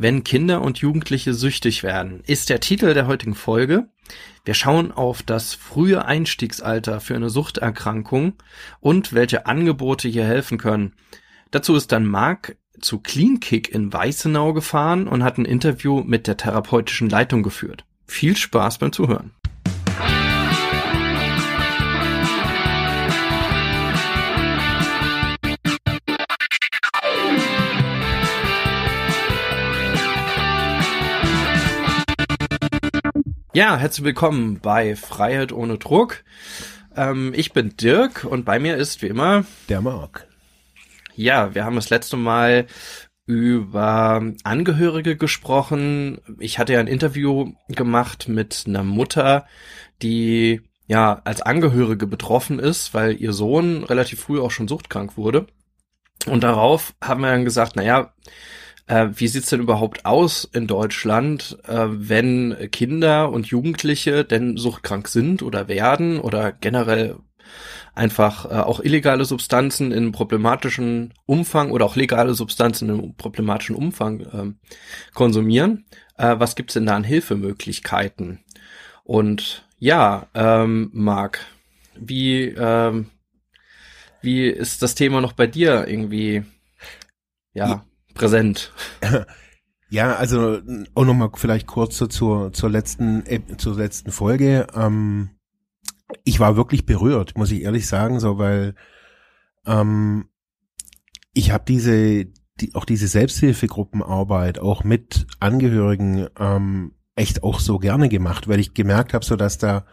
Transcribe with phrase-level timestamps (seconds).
[0.00, 3.88] Wenn Kinder und Jugendliche süchtig werden, ist der Titel der heutigen Folge.
[4.44, 8.34] Wir schauen auf das frühe Einstiegsalter für eine Suchterkrankung
[8.78, 10.94] und welche Angebote hier helfen können.
[11.50, 16.28] Dazu ist dann Marc zu Clean Kick in Weißenau gefahren und hat ein Interview mit
[16.28, 17.84] der therapeutischen Leitung geführt.
[18.06, 19.32] Viel Spaß beim Zuhören.
[33.54, 36.22] Ja, herzlich willkommen bei Freiheit ohne Druck.
[36.94, 40.28] Ähm, ich bin Dirk und bei mir ist wie immer der Marc.
[41.14, 42.66] Ja, wir haben das letzte Mal
[43.24, 46.20] über Angehörige gesprochen.
[46.38, 49.46] Ich hatte ja ein Interview gemacht mit einer Mutter,
[50.02, 55.46] die ja als Angehörige betroffen ist, weil ihr Sohn relativ früh auch schon suchtkrank wurde.
[56.26, 58.12] Und darauf haben wir dann gesagt, na ja,
[58.88, 65.08] äh, wie sieht's denn überhaupt aus in Deutschland, äh, wenn Kinder und Jugendliche denn suchtkrank
[65.08, 67.16] sind oder werden oder generell
[67.94, 74.20] einfach äh, auch illegale Substanzen in problematischen Umfang oder auch legale Substanzen in problematischen Umfang
[74.20, 74.52] äh,
[75.14, 75.84] konsumieren.
[76.16, 78.40] Äh, was gibt's denn da an Hilfemöglichkeiten?
[79.04, 81.40] Und ja, ähm, Marc,
[81.94, 83.10] wie ähm,
[84.22, 86.42] wie ist das Thema noch bei dir irgendwie?
[87.52, 87.84] Ja
[88.18, 88.72] präsent.
[89.90, 90.60] Ja, also
[90.94, 93.24] auch nochmal vielleicht kurz zur, zur letzten,
[93.56, 94.66] zur letzten Folge.
[94.74, 95.30] Ähm,
[96.24, 98.74] ich war wirklich berührt, muss ich ehrlich sagen, so weil
[99.64, 100.28] ähm,
[101.32, 102.26] ich habe diese,
[102.60, 108.74] die, auch diese Selbsthilfegruppenarbeit auch mit Angehörigen ähm, echt auch so gerne gemacht, weil ich
[108.74, 109.86] gemerkt habe, so dass da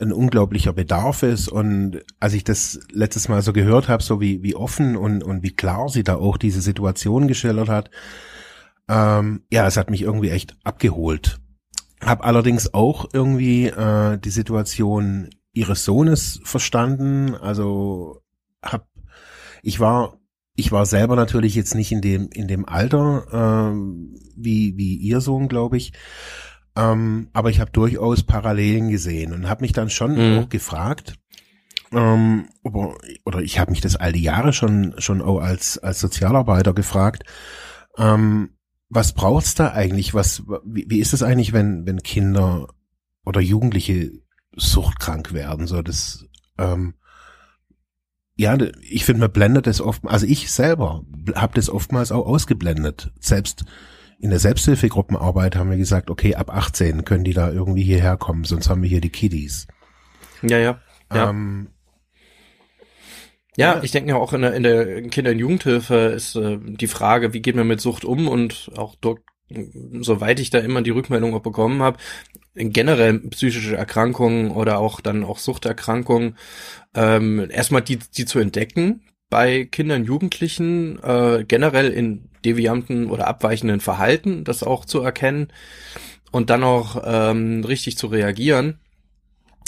[0.00, 4.42] ein unglaublicher Bedarf ist und als ich das letztes Mal so gehört habe, so wie
[4.42, 7.90] wie offen und und wie klar sie da auch diese Situation geschildert hat,
[8.88, 11.40] ähm, ja, es hat mich irgendwie echt abgeholt.
[12.00, 17.34] Hab allerdings auch irgendwie äh, die Situation ihres Sohnes verstanden.
[17.34, 18.22] Also
[18.62, 18.88] hab
[19.62, 20.18] ich war
[20.56, 23.76] ich war selber natürlich jetzt nicht in dem in dem Alter äh,
[24.36, 25.92] wie wie ihr Sohn, glaube ich.
[26.76, 30.38] Ähm, aber ich habe durchaus Parallelen gesehen und habe mich dann schon mhm.
[30.38, 31.14] auch gefragt,
[31.92, 36.00] ähm, oder, oder ich habe mich das all die Jahre schon schon auch als als
[36.00, 37.24] Sozialarbeiter gefragt,
[37.98, 38.50] ähm,
[38.88, 40.14] was braucht's da eigentlich?
[40.14, 42.68] Was wie, wie ist es eigentlich, wenn wenn Kinder
[43.24, 44.12] oder Jugendliche
[44.56, 45.66] suchtkrank werden?
[45.66, 46.26] So das
[46.58, 46.94] ähm,
[48.40, 51.04] ja, ich finde, man blendet das oft, also ich selber
[51.34, 53.12] habe das oftmals auch ausgeblendet.
[53.20, 53.66] Selbst
[54.20, 58.44] in der Selbsthilfegruppenarbeit haben wir gesagt, okay, ab 18 können die da irgendwie hierher kommen,
[58.44, 59.66] sonst haben wir hier die Kiddies.
[60.42, 60.80] Ja, ja.
[61.12, 61.68] Ja, ähm,
[63.56, 66.86] ja, ich denke ja auch in der, in der Kinder- und Jugendhilfe ist äh, die
[66.86, 69.20] Frage, wie geht man mit Sucht um und auch dort,
[70.00, 71.98] soweit ich da immer die Rückmeldung auch bekommen habe,
[72.54, 76.36] generell psychische Erkrankungen oder auch dann auch Suchterkrankungen,
[76.94, 83.80] ähm, erstmal die, die zu entdecken, bei Kindern, Jugendlichen äh, generell in devianten oder abweichenden
[83.80, 85.48] Verhalten, das auch zu erkennen
[86.30, 88.78] und dann auch ähm, richtig zu reagieren,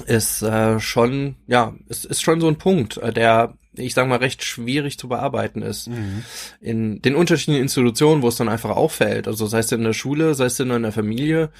[0.06, 4.18] ist äh, schon, ja, es ist schon so ein Punkt, äh, der, ich sag mal,
[4.18, 5.88] recht schwierig zu bearbeiten ist.
[5.88, 6.24] Mhm.
[6.60, 10.34] In den unterschiedlichen Institutionen, wo es dann einfach auffällt, also sei es in der Schule,
[10.34, 11.50] sei es in der Familie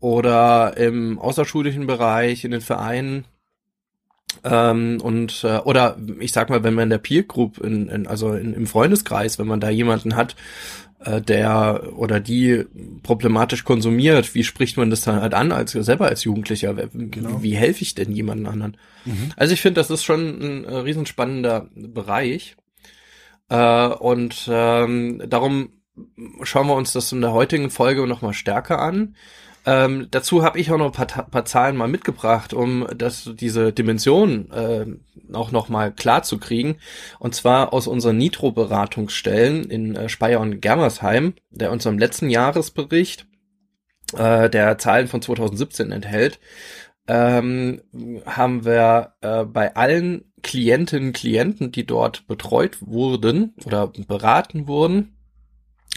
[0.00, 3.24] oder im außerschulischen Bereich, in den Vereinen,
[4.44, 8.06] ähm, und äh, oder ich sag mal, wenn man in der Peer Group, in, in,
[8.06, 10.36] also in, im Freundeskreis, wenn man da jemanden hat,
[11.04, 12.64] äh, der oder die
[13.02, 16.74] problematisch konsumiert, wie spricht man das dann halt an als selber als Jugendlicher?
[16.74, 17.38] Genau.
[17.38, 18.76] Wie, wie helfe ich denn jemanden anderen?
[19.04, 19.30] Mhm.
[19.36, 22.56] Also ich finde, das ist schon ein äh, riesenspannender Bereich.
[23.48, 25.70] Äh, und ähm, darum
[26.42, 29.14] schauen wir uns das in der heutigen Folge nochmal stärker an.
[29.68, 33.70] Ähm, dazu habe ich auch noch ein paar, paar, Zahlen mal mitgebracht, um das, diese
[33.70, 34.86] Dimension äh,
[35.34, 36.76] auch noch mal klar zu kriegen.
[37.18, 43.26] Und zwar aus unseren Nitro-Beratungsstellen in äh, Speyer und Germersheim, der unserem letzten Jahresbericht
[44.16, 46.40] äh, der Zahlen von 2017 enthält,
[47.06, 47.82] ähm,
[48.24, 55.17] haben wir äh, bei allen Klientinnen und Klienten, die dort betreut wurden oder beraten wurden,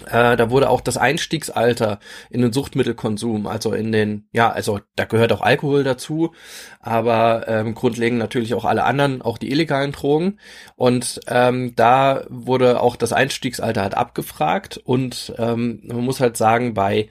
[0.08, 2.00] äh, da wurde auch das Einstiegsalter
[2.30, 6.34] in den Suchtmittelkonsum, also in den, ja, also da gehört auch Alkohol dazu,
[6.80, 10.40] aber ähm, grundlegend natürlich auch alle anderen, auch die illegalen Drogen.
[10.76, 16.74] Und ähm, da wurde auch das Einstiegsalter halt abgefragt und ähm, man muss halt sagen,
[16.74, 17.10] bei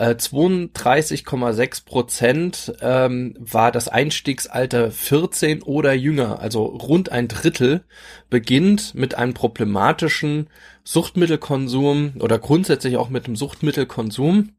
[0.00, 7.84] äh, 32,6 Prozent ähm, war das Einstiegsalter 14 oder jünger, also rund ein Drittel
[8.30, 10.48] beginnt mit einem problematischen
[10.90, 14.56] Suchtmittelkonsum oder grundsätzlich auch mit dem Suchtmittelkonsum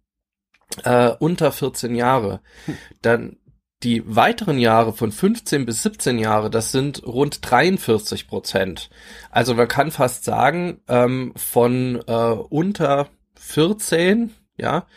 [0.85, 2.39] äh, unter 14 Jahre,
[3.01, 3.35] dann
[3.83, 8.89] die weiteren Jahre von 15 bis 17 Jahre, das sind rund 43 Prozent.
[9.29, 14.87] Also man kann fast sagen, ähm, von äh, unter 14, ja,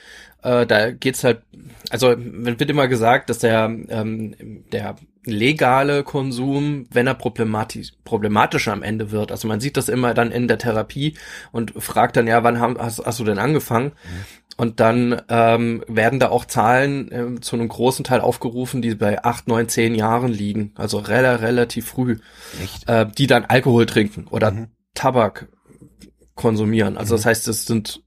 [0.45, 1.43] äh, da geht's halt,
[1.91, 4.37] also wird immer gesagt, dass der, ähm,
[4.71, 4.95] der
[5.25, 9.31] legale Konsum, wenn er problematisch, problematischer am Ende wird.
[9.31, 11.15] Also man sieht das immer dann in der Therapie
[11.53, 13.93] und fragt dann, ja, wann haben, hast, hast du denn angefangen?
[14.05, 14.25] Mhm.
[14.57, 19.25] Und dann ähm, werden da auch Zahlen äh, zu einem großen Teil aufgerufen, die bei
[19.25, 22.19] acht, neun, zehn Jahren liegen, also rel relativ früh,
[22.87, 24.69] äh, die dann Alkohol trinken oder mhm.
[24.95, 25.49] Tabak
[26.37, 26.97] konsumieren.
[26.97, 27.19] Also mhm.
[27.19, 28.03] das heißt, es sind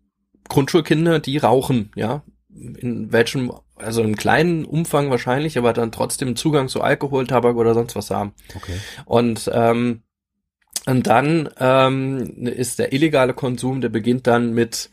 [0.47, 6.67] Grundschulkinder, die rauchen, ja, in welchem, also in kleinen Umfang wahrscheinlich, aber dann trotzdem Zugang
[6.67, 8.33] zu Alkohol, Tabak oder sonst was haben.
[8.55, 8.77] Okay.
[9.05, 10.03] Und ähm,
[10.87, 14.89] und dann ähm, ist der illegale Konsum, der beginnt dann mit,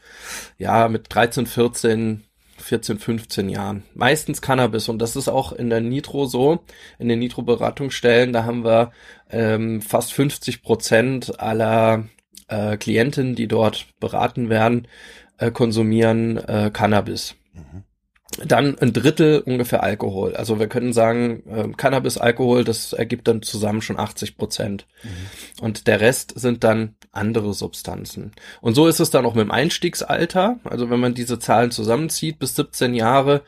[0.58, 2.24] ja, mit 13, 14,
[2.58, 3.84] 14, 15 Jahren.
[3.94, 6.64] Meistens Cannabis und das ist auch in der Nitro so,
[6.98, 8.90] in den Nitro-Beratungsstellen, da haben wir
[9.30, 12.06] ähm, fast 50 Prozent aller
[12.48, 14.88] äh, Klienten, die dort beraten werden,
[15.38, 17.36] äh, konsumieren äh, Cannabis.
[17.52, 17.84] Mhm.
[18.44, 20.34] Dann ein Drittel ungefähr Alkohol.
[20.34, 24.86] Also wir können sagen, äh, Cannabis, Alkohol, das ergibt dann zusammen schon 80 Prozent.
[25.02, 25.64] Mhm.
[25.64, 28.32] Und der Rest sind dann andere Substanzen.
[28.60, 30.58] Und so ist es dann auch mit dem Einstiegsalter.
[30.64, 33.42] Also wenn man diese Zahlen zusammenzieht, bis 17 Jahre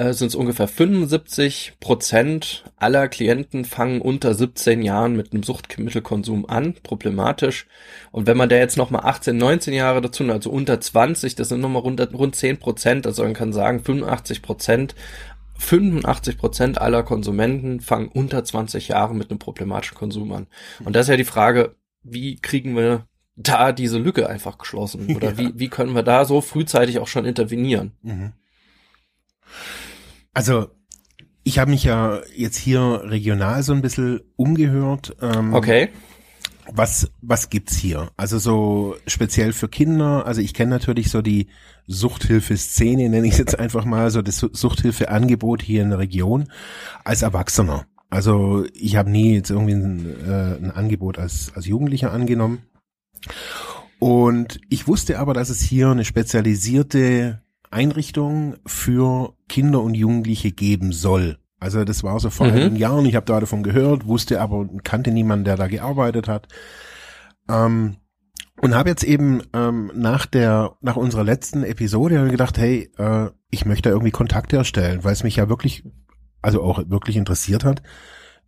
[0.00, 6.46] äh, sind es ungefähr 75 Prozent aller Klienten fangen unter 17 Jahren mit einem Suchtmittelkonsum
[6.48, 7.66] an, problematisch.
[8.10, 11.60] Und wenn man da jetzt nochmal 18, 19 Jahre dazu, also unter 20, das sind
[11.60, 14.94] nochmal rund, rund 10 Prozent, also man kann sagen 85 Prozent
[15.58, 20.46] 85 Prozent aller Konsumenten fangen unter 20 Jahren mit einem problematischen Konsum an.
[20.82, 23.06] Und das ist ja die Frage, wie kriegen wir
[23.36, 25.14] da diese Lücke einfach geschlossen?
[25.14, 25.38] Oder ja.
[25.38, 27.92] wie, wie können wir da so frühzeitig auch schon intervenieren?
[28.00, 28.32] Mhm.
[30.32, 30.68] Also
[31.42, 35.16] ich habe mich ja jetzt hier regional so ein bisschen umgehört.
[35.20, 35.88] Ähm, okay.
[36.72, 38.10] Was, was gibt's hier?
[38.16, 40.26] Also so speziell für Kinder.
[40.26, 41.48] Also ich kenne natürlich so die
[41.86, 46.52] Suchthilfe-Szene, nenne ich jetzt einfach mal, so das Suchthilfeangebot hier in der Region
[47.02, 47.86] als Erwachsener.
[48.08, 52.62] Also ich habe nie jetzt irgendwie ein, äh, ein Angebot als, als Jugendlicher angenommen.
[53.98, 60.92] Und ich wusste aber, dass es hier eine spezialisierte Einrichtung für Kinder und Jugendliche geben
[60.92, 61.38] soll.
[61.58, 62.52] Also das war so vor mhm.
[62.52, 66.48] einigen Jahren, ich habe da davon gehört, wusste aber, kannte niemanden, der da gearbeitet hat.
[67.48, 67.96] Ähm,
[68.60, 73.64] und habe jetzt eben ähm, nach der, nach unserer letzten Episode gedacht, hey, äh, ich
[73.64, 75.84] möchte irgendwie Kontakt herstellen, weil es mich ja wirklich,
[76.42, 77.82] also auch wirklich interessiert hat,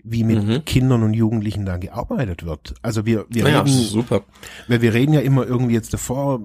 [0.05, 0.65] wie mit mhm.
[0.65, 2.75] Kindern und Jugendlichen da gearbeitet wird.
[2.83, 4.23] Also wir, wir ja, reden, super.
[4.69, 6.41] Weil wir reden ja immer irgendwie jetzt davor,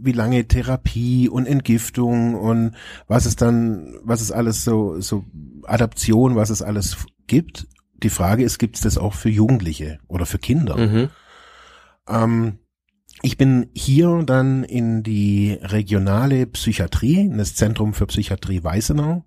[0.00, 2.74] wie lange Therapie und Entgiftung und
[3.06, 5.24] was es dann, was es alles so, so
[5.64, 6.96] Adaption, was es alles
[7.26, 7.66] gibt.
[8.02, 10.76] Die Frage ist, gibt es das auch für Jugendliche oder für Kinder?
[10.76, 11.08] Mhm.
[12.08, 12.58] Ähm,
[13.22, 19.24] ich bin hier dann in die regionale Psychiatrie, in das Zentrum für Psychiatrie Weißenau.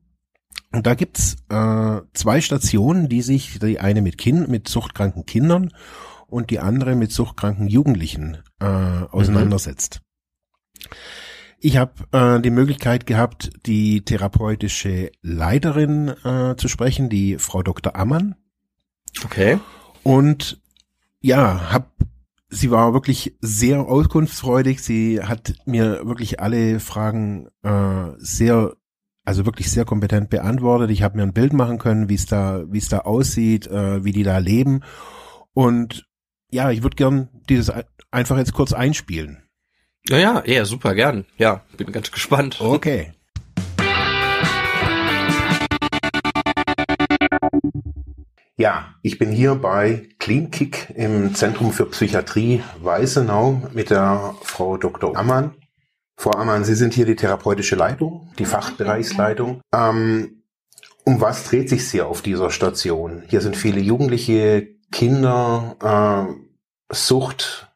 [0.71, 5.71] Und da gibt's äh, zwei Stationen, die sich, die eine mit Kind, mit suchtkranken Kindern
[6.27, 10.01] und die andere mit suchtkranken Jugendlichen äh, auseinandersetzt.
[11.59, 17.95] Ich habe äh, die Möglichkeit gehabt, die therapeutische Leiterin äh, zu sprechen, die Frau Dr.
[17.95, 18.35] Ammann.
[19.23, 19.59] Okay.
[20.03, 20.59] Und
[21.21, 21.91] ja, hab
[22.51, 24.83] sie war wirklich sehr auskunftsfreudig.
[24.83, 28.75] Sie hat mir wirklich alle Fragen äh, sehr,
[29.23, 30.91] also wirklich sehr kompetent beantwortet.
[30.91, 34.03] Ich habe mir ein Bild machen können, wie es da, wie es da aussieht, äh,
[34.03, 34.83] wie die da leben.
[35.53, 36.07] Und
[36.51, 37.71] ja, ich würde gern dieses
[38.11, 39.43] einfach jetzt kurz einspielen.
[40.09, 41.25] Ja, ja, ja, super gern.
[41.37, 42.59] Ja, bin ganz gespannt.
[42.59, 43.13] Okay.
[48.57, 55.15] Ja, ich bin hier bei CleanKick im Zentrum für Psychiatrie Weißenau mit der Frau Dr.
[55.17, 55.55] Ammann.
[56.15, 59.61] Frau Ammann, Sie sind hier die therapeutische Leitung, die Fachbereichsleitung.
[59.73, 60.43] Ähm,
[61.05, 63.23] um was dreht sich hier auf dieser Station?
[63.27, 67.70] Hier sind viele Jugendliche, Kinder, äh, Sucht,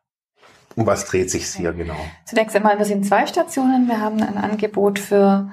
[0.76, 1.96] um was dreht sich hier genau?
[2.26, 3.88] Zunächst einmal, wir sind zwei Stationen.
[3.88, 5.50] Wir haben ein Angebot für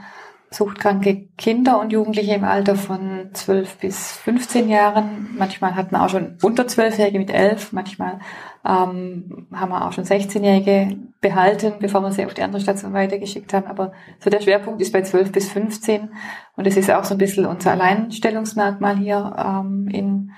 [0.54, 5.30] suchtkranke Kinder und Jugendliche im Alter von 12 bis 15 Jahren.
[5.36, 7.72] Manchmal hatten wir auch schon unter 12-Jährige mit 11.
[7.72, 8.20] Manchmal
[8.64, 13.52] ähm, haben wir auch schon 16-Jährige behalten, bevor wir sie auf die andere Station weitergeschickt
[13.52, 13.66] haben.
[13.66, 16.10] Aber so der Schwerpunkt ist bei 12 bis 15.
[16.56, 20.32] Und es ist auch so ein bisschen unser Alleinstellungsmerkmal hier ähm, in,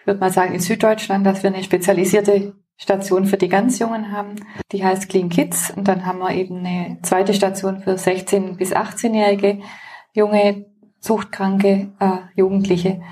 [0.00, 4.10] ich würde mal sagen, in Süddeutschland, dass wir eine spezialisierte Station für die ganz Jungen
[4.10, 4.36] haben.
[4.72, 5.70] Die heißt Clean Kids.
[5.70, 9.60] Und dann haben wir eben eine zweite Station für 16- bis 18-jährige
[10.14, 10.66] junge,
[10.98, 13.02] suchtkranke äh, Jugendliche.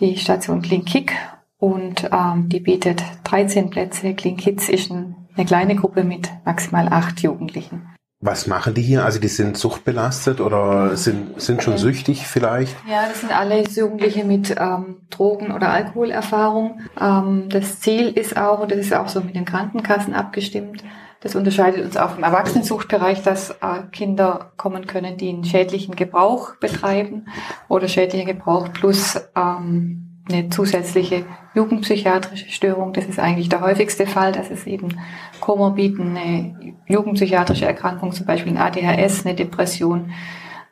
[0.00, 1.12] Die Station Clean Kick.
[1.58, 4.14] Und ähm, die bietet 13 Plätze.
[4.14, 7.91] Clean Kids ist ein, eine kleine Gruppe mit maximal acht Jugendlichen.
[8.24, 9.04] Was machen die hier?
[9.04, 12.76] Also die sind suchtbelastet oder sind, sind schon süchtig vielleicht?
[12.88, 16.80] Ja, das sind alle Jugendliche mit ähm, Drogen- oder Alkoholerfahrung.
[17.00, 20.84] Ähm, das Ziel ist auch, und das ist auch so mit den Krankenkassen abgestimmt,
[21.22, 26.56] das unterscheidet uns auch im Erwachsenensuchtbereich, dass äh, Kinder kommen können, die einen schädlichen Gebrauch
[26.56, 27.26] betreiben
[27.68, 31.24] oder schädlicher Gebrauch plus ähm, eine zusätzliche
[31.54, 32.92] jugendpsychiatrische Störung.
[32.92, 34.98] Das ist eigentlich der häufigste Fall, dass es eben
[35.42, 40.12] Komorbiden, eine jugendpsychiatrische Erkrankung, zum Beispiel ein ADHS, eine Depression,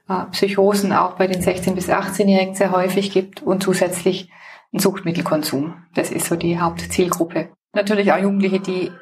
[0.09, 4.31] äh, Psychosen auch bei den 16- bis 18-Jährigen sehr häufig gibt und zusätzlich
[4.73, 5.75] ein Suchtmittelkonsum.
[5.95, 7.49] Das ist so die Hauptzielgruppe.
[7.75, 8.93] Natürlich auch Jugendliche, die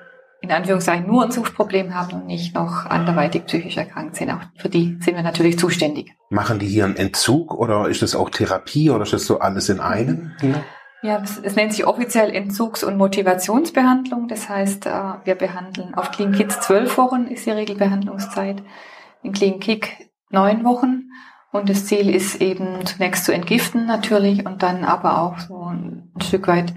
[0.40, 4.30] in Anführungszeichen nur ein Suchtproblem haben und nicht noch anderweitig psychisch erkrankt sind.
[4.30, 6.14] Auch für die sind wir natürlich zuständig.
[6.30, 9.68] Machen die hier einen Entzug oder ist das auch Therapie oder ist das so alles
[9.68, 10.32] in einem?
[10.40, 10.62] Ja,
[11.02, 14.28] es, es nennt sich offiziell Entzugs- und Motivationsbehandlung.
[14.28, 14.90] Das heißt, äh,
[15.24, 18.62] wir behandeln auf Clean Kids zwölf Wochen ist die Regelbehandlungszeit,
[19.22, 21.10] in Clean Kick neun Wochen.
[21.50, 26.12] Und das Ziel ist eben zunächst zu entgiften natürlich und dann aber auch so ein
[26.22, 26.74] Stück weit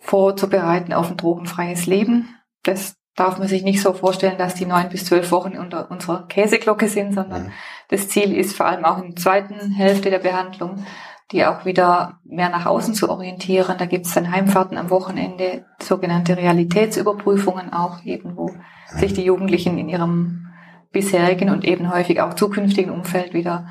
[0.00, 2.28] vorzubereiten auf ein drogenfreies Leben
[2.62, 6.26] das darf man sich nicht so vorstellen, dass die neun bis zwölf Wochen unter unserer
[6.28, 7.52] Käseglocke sind, sondern mhm.
[7.88, 10.84] das Ziel ist vor allem auch in der zweiten Hälfte der Behandlung,
[11.32, 13.76] die auch wieder mehr nach außen zu orientieren.
[13.78, 18.98] Da gibt es dann Heimfahrten am Wochenende, sogenannte Realitätsüberprüfungen auch eben, wo mhm.
[18.98, 20.48] sich die Jugendlichen in ihrem
[20.92, 23.68] bisherigen und eben häufig auch zukünftigen Umfeld wieder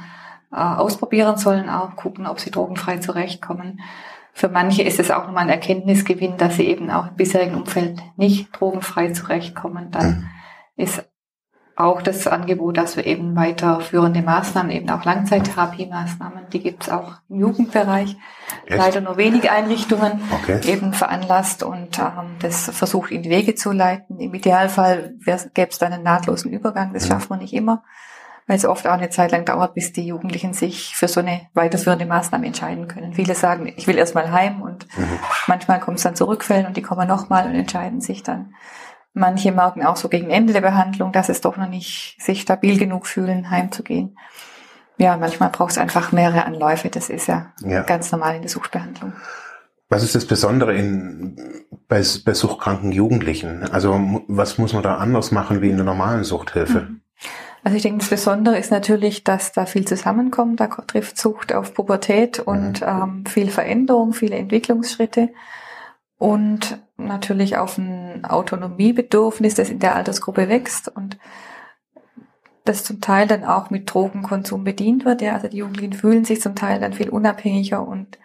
[0.51, 3.81] äh, ausprobieren sollen, auch gucken, ob sie drogenfrei zurechtkommen.
[4.31, 7.99] Für manche ist es auch nochmal ein Erkenntnisgewinn, dass sie eben auch im bisherigen Umfeld
[8.15, 9.91] nicht drogenfrei zurechtkommen.
[9.91, 10.83] Dann mhm.
[10.83, 11.08] ist
[11.79, 17.13] auch das Angebot, dass wir eben weiterführende Maßnahmen, eben auch Langzeittherapie-Maßnahmen, die gibt es auch
[17.29, 18.17] im Jugendbereich.
[18.65, 18.77] Echt?
[18.77, 20.59] Leider nur wenige Einrichtungen okay.
[20.65, 24.19] eben veranlasst und ähm, das versucht in die Wege zu leiten.
[24.19, 27.13] Im Idealfall gäbe es dann einen nahtlosen Übergang, das mhm.
[27.13, 27.83] schafft man nicht immer
[28.49, 31.41] weil es oft auch eine Zeit lang dauert, bis die Jugendlichen sich für so eine
[31.53, 33.13] weiterführende Maßnahme entscheiden können.
[33.13, 35.19] Viele sagen, ich will erstmal heim und mhm.
[35.45, 38.55] manchmal kommt es dann zu Rückfällen und die kommen nochmal und entscheiden sich dann.
[39.13, 42.77] Manche merken auch so gegen Ende der Behandlung, dass es doch noch nicht sich stabil
[42.77, 44.17] genug fühlen, heimzugehen.
[44.97, 46.89] Ja, manchmal braucht es einfach mehrere Anläufe.
[46.89, 49.13] Das ist ja, ja, ganz normal in der Suchtbehandlung.
[49.87, 51.35] Was ist das Besondere in,
[51.87, 53.63] bei, bei suchtkranken Jugendlichen?
[53.71, 56.81] Also was muss man da anders machen wie in der normalen Suchthilfe?
[56.81, 57.01] Mhm.
[57.63, 60.59] Also ich denke, das Besondere ist natürlich, dass da viel zusammenkommt.
[60.59, 62.87] Da trifft Sucht auf Pubertät und mhm.
[62.87, 65.29] ähm, viel Veränderung, viele Entwicklungsschritte
[66.19, 71.17] und natürlich auf ein Autonomiebedürfnis, das in der Altersgruppe wächst und
[72.65, 75.21] das zum Teil dann auch mit Drogenkonsum bedient wird.
[75.21, 78.19] Ja, also die Jugendlichen fühlen sich zum Teil dann viel unabhängiger und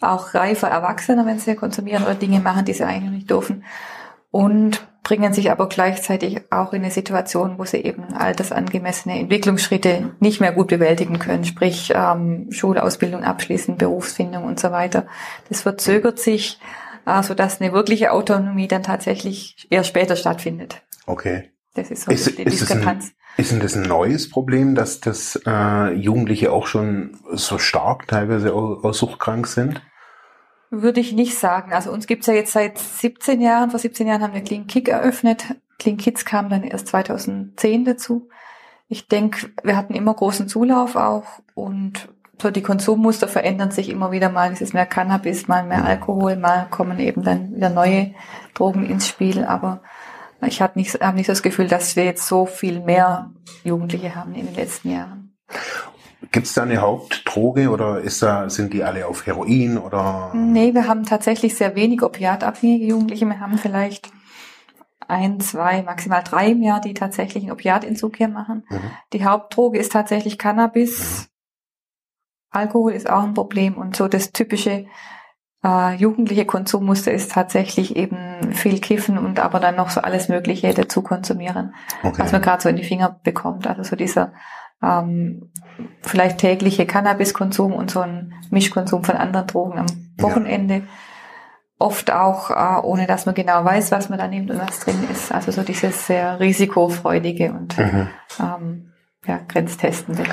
[0.00, 3.62] auch reifer Erwachsener, wenn sie konsumieren oder Dinge machen, die sie eigentlich nicht dürfen.
[4.30, 10.40] Und bringen sich aber gleichzeitig auch in eine Situation, wo sie eben altersangemessene Entwicklungsschritte nicht
[10.40, 15.06] mehr gut bewältigen können, sprich ähm, Schulausbildung abschließen, Berufsfindung und so weiter.
[15.50, 16.58] Das verzögert sich,
[17.06, 20.82] äh, sodass eine wirkliche Autonomie dann tatsächlich erst später stattfindet.
[21.06, 21.50] Okay.
[21.74, 23.12] Das ist so ist, die Diskrepanz.
[23.36, 28.54] Ist denn das ein neues Problem, dass das äh, Jugendliche auch schon so stark teilweise
[28.54, 29.82] auch, suchtkrank sind?
[30.70, 31.72] Würde ich nicht sagen.
[31.72, 33.70] Also uns gibt's ja jetzt seit 17 Jahren.
[33.70, 35.56] Vor 17 Jahren haben wir Clean Kick eröffnet.
[35.78, 38.28] Clean Kids kam dann erst 2010 dazu.
[38.88, 42.08] Ich denke, wir hatten immer großen Zulauf auch und
[42.40, 44.52] so die Konsummuster verändern sich immer wieder mal.
[44.52, 48.14] Es ist mehr Cannabis, mal mehr Alkohol, mal kommen eben dann wieder neue
[48.54, 49.44] Drogen ins Spiel.
[49.44, 49.82] Aber
[50.46, 53.30] ich habe nicht, hab nicht das Gefühl, dass wir jetzt so viel mehr
[53.62, 55.34] Jugendliche haben in den letzten Jahren.
[56.32, 60.32] Gibt es da eine Hauptdroge oder ist da, sind die alle auf Heroin oder?
[60.34, 63.26] Nee, wir haben tatsächlich sehr wenig opiatabhängige Jugendliche.
[63.26, 64.10] Wir haben vielleicht
[65.06, 68.64] ein, zwei, maximal drei im Jahr, die tatsächlich einen Opiatentzug hier machen.
[68.68, 68.80] Mhm.
[69.12, 71.28] Die Hauptdroge ist tatsächlich Cannabis.
[71.28, 71.33] Mhm.
[72.54, 74.86] Alkohol ist auch ein Problem und so das typische
[75.64, 80.72] äh, jugendliche Konsummuster ist tatsächlich eben viel Kiffen und aber dann noch so alles Mögliche
[80.74, 82.18] dazu konsumieren, okay.
[82.18, 83.66] was man gerade so in die Finger bekommt.
[83.66, 84.32] Also so dieser
[84.82, 85.50] ähm,
[86.02, 89.86] vielleicht tägliche Cannabiskonsum und so ein Mischkonsum von anderen Drogen am
[90.18, 90.74] Wochenende.
[90.74, 90.82] Ja.
[91.78, 94.96] Oft auch, äh, ohne dass man genau weiß, was man da nimmt und was drin
[95.10, 95.32] ist.
[95.32, 98.08] Also so dieses sehr risikofreudige und mhm.
[98.40, 98.92] ähm,
[99.26, 100.24] ja, grenztestende.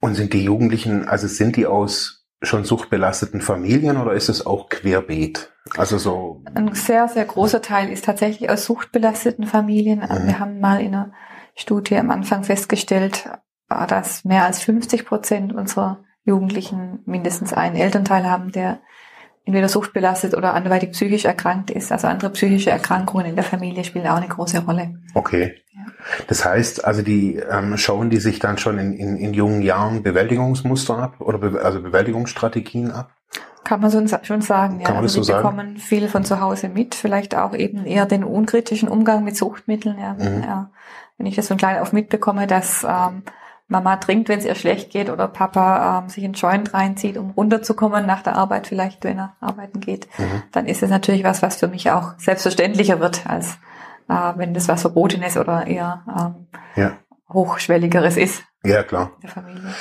[0.00, 4.68] Und sind die Jugendlichen, also sind die aus schon suchtbelasteten Familien oder ist es auch
[4.68, 5.52] querbeet?
[5.76, 6.42] Also so.
[6.54, 10.00] Ein sehr, sehr großer Teil ist tatsächlich aus suchtbelasteten Familien.
[10.00, 10.26] Mhm.
[10.26, 11.12] Wir haben mal in einer
[11.56, 13.28] Studie am Anfang festgestellt,
[13.68, 18.80] dass mehr als 50 Prozent unserer Jugendlichen mindestens einen Elternteil haben, der
[19.48, 21.90] entweder suchtbelastet oder anderweitig psychisch erkrankt ist.
[21.90, 24.96] Also andere psychische Erkrankungen in der Familie spielen auch eine große Rolle.
[25.14, 25.54] Okay.
[26.26, 30.02] Das heißt, also die ähm, schauen die sich dann schon in, in, in jungen Jahren
[30.02, 33.10] Bewältigungsmuster ab oder be also Bewältigungsstrategien ab?
[33.64, 34.94] Kann man so, schon sagen, Kann ja.
[34.94, 35.42] Man das also so die sagen?
[35.42, 39.98] bekommen viel von zu Hause mit, vielleicht auch eben eher den unkritischen Umgang mit Suchtmitteln.
[39.98, 40.12] Ja.
[40.12, 40.42] Mhm.
[40.42, 40.70] ja.
[41.16, 43.22] Wenn ich das von klein auf mitbekomme, dass ähm,
[43.68, 47.30] Mama trinkt, wenn es ihr schlecht geht, oder Papa ähm, sich einen Joint reinzieht, um
[47.30, 50.42] runterzukommen nach der Arbeit, vielleicht wenn er arbeiten geht, Mhm.
[50.52, 53.58] dann ist es natürlich was, was für mich auch selbstverständlicher wird, als
[54.08, 56.46] äh, wenn das was Verbotenes oder eher ähm,
[56.82, 56.92] Ja.
[57.32, 59.10] hochschwelligeres ist Ja, klar.
[59.16, 59.74] in der Familie.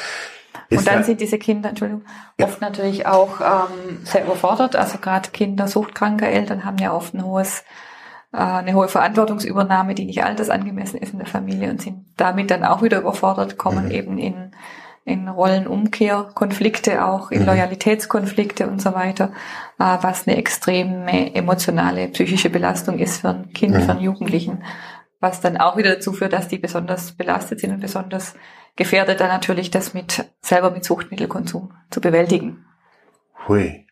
[0.70, 2.04] Ist und dann da- sind diese Kinder, Entschuldigung,
[2.38, 2.46] Ja.
[2.48, 4.76] oft natürlich auch ähm, sehr überfordert.
[4.76, 7.64] Also gerade Kinder suchtkranker Eltern haben ja oft ein hohes,
[8.44, 12.82] eine hohe Verantwortungsübernahme, die nicht altersangemessen ist in der Familie und sind damit dann auch
[12.82, 13.92] wieder überfordert, kommen Mhm.
[13.92, 14.52] eben in,
[15.06, 17.48] in Rollenumkehrkonflikte auch, in Mhm.
[17.48, 19.32] Loyalitätskonflikte und so weiter,
[19.80, 23.82] äh, was eine extreme emotionale, psychische Belastung ist für ein Kind, Mhm.
[23.82, 24.64] für einen Jugendlichen,
[25.20, 28.36] was dann auch wieder dazu führt, dass die besonders belastet sind und besonders
[28.76, 32.66] gefährdet dann natürlich das mit selber mit Suchtmittelkonsum zu bewältigen.
[33.48, 33.86] Hui.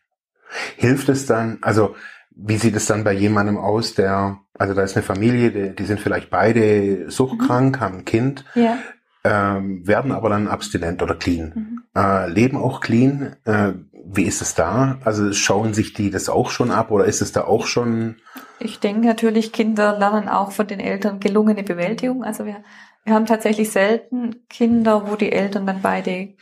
[0.76, 1.96] Hilft es dann, also
[2.36, 5.84] wie sieht es dann bei jemandem aus, der, also da ist eine Familie, die, die
[5.84, 8.78] sind vielleicht beide suchtkrank, haben ein Kind, Ja.
[9.24, 11.52] ähm, werden aber dann abstinent oder clean.
[11.54, 11.82] Mhm.
[12.00, 13.36] Äh, leben auch clean.
[13.44, 13.72] Äh,
[14.04, 14.98] wie ist es da?
[15.04, 18.16] Also schauen sich die das auch schon ab oder ist es da auch schon?
[18.60, 22.22] Ich denke natürlich, Kinder lernen auch von den Eltern gelungene Bewältigung.
[22.22, 22.62] Also wir,
[23.04, 26.34] wir haben tatsächlich selten Kinder, wo die Eltern dann beide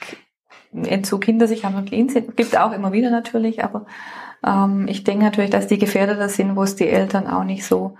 [0.72, 2.36] Entzug hinter sich haben und clean sind.
[2.36, 3.86] Gibt auch immer wieder natürlich, aber
[4.46, 7.96] ähm, ich denke natürlich, dass die gefährdeter sind, wo es die Eltern auch nicht so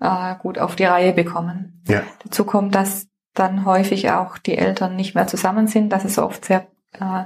[0.00, 1.82] äh, gut auf die Reihe bekommen.
[1.88, 2.02] Ja.
[2.24, 6.44] Dazu kommt, dass dann häufig auch die Eltern nicht mehr zusammen sind, dass es oft
[6.44, 7.24] sehr äh,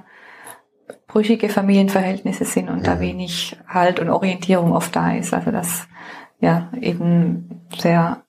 [1.07, 3.01] brüchige Familienverhältnisse sind und da Mhm.
[3.01, 5.33] wenig Halt und Orientierung oft da ist.
[5.35, 5.87] Also dass
[6.41, 8.23] ja eben sehr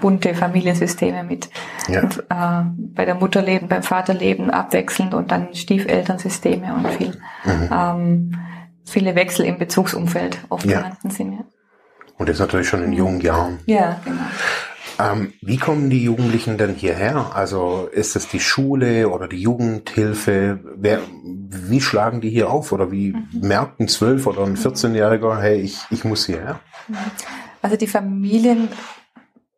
[0.00, 1.50] bunte Familiensysteme mit
[1.88, 2.02] Ja.
[2.02, 7.70] äh, bei der Mutter leben, beim Vater leben abwechselnd und dann Stiefelternsysteme und viel Mhm.
[7.72, 8.38] ähm,
[8.84, 10.78] viele Wechsel im Bezugsumfeld oft Ja.
[10.80, 11.32] vorhanden sind.
[11.32, 11.44] Ja.
[12.18, 13.58] Und das natürlich schon in jungen Jahren.
[13.66, 14.22] ja, genau.
[14.98, 17.34] Ähm, wie kommen die Jugendlichen denn hierher?
[17.34, 20.60] Also ist es die Schule oder die Jugendhilfe?
[20.76, 21.00] Wer,
[21.48, 22.72] wie schlagen die hier auf?
[22.72, 23.40] Oder wie Mhm.
[23.48, 26.60] merkt ein 12- oder ein 14-Jähriger, hey, ich, ich muss hierher?
[27.62, 28.68] Also die Familien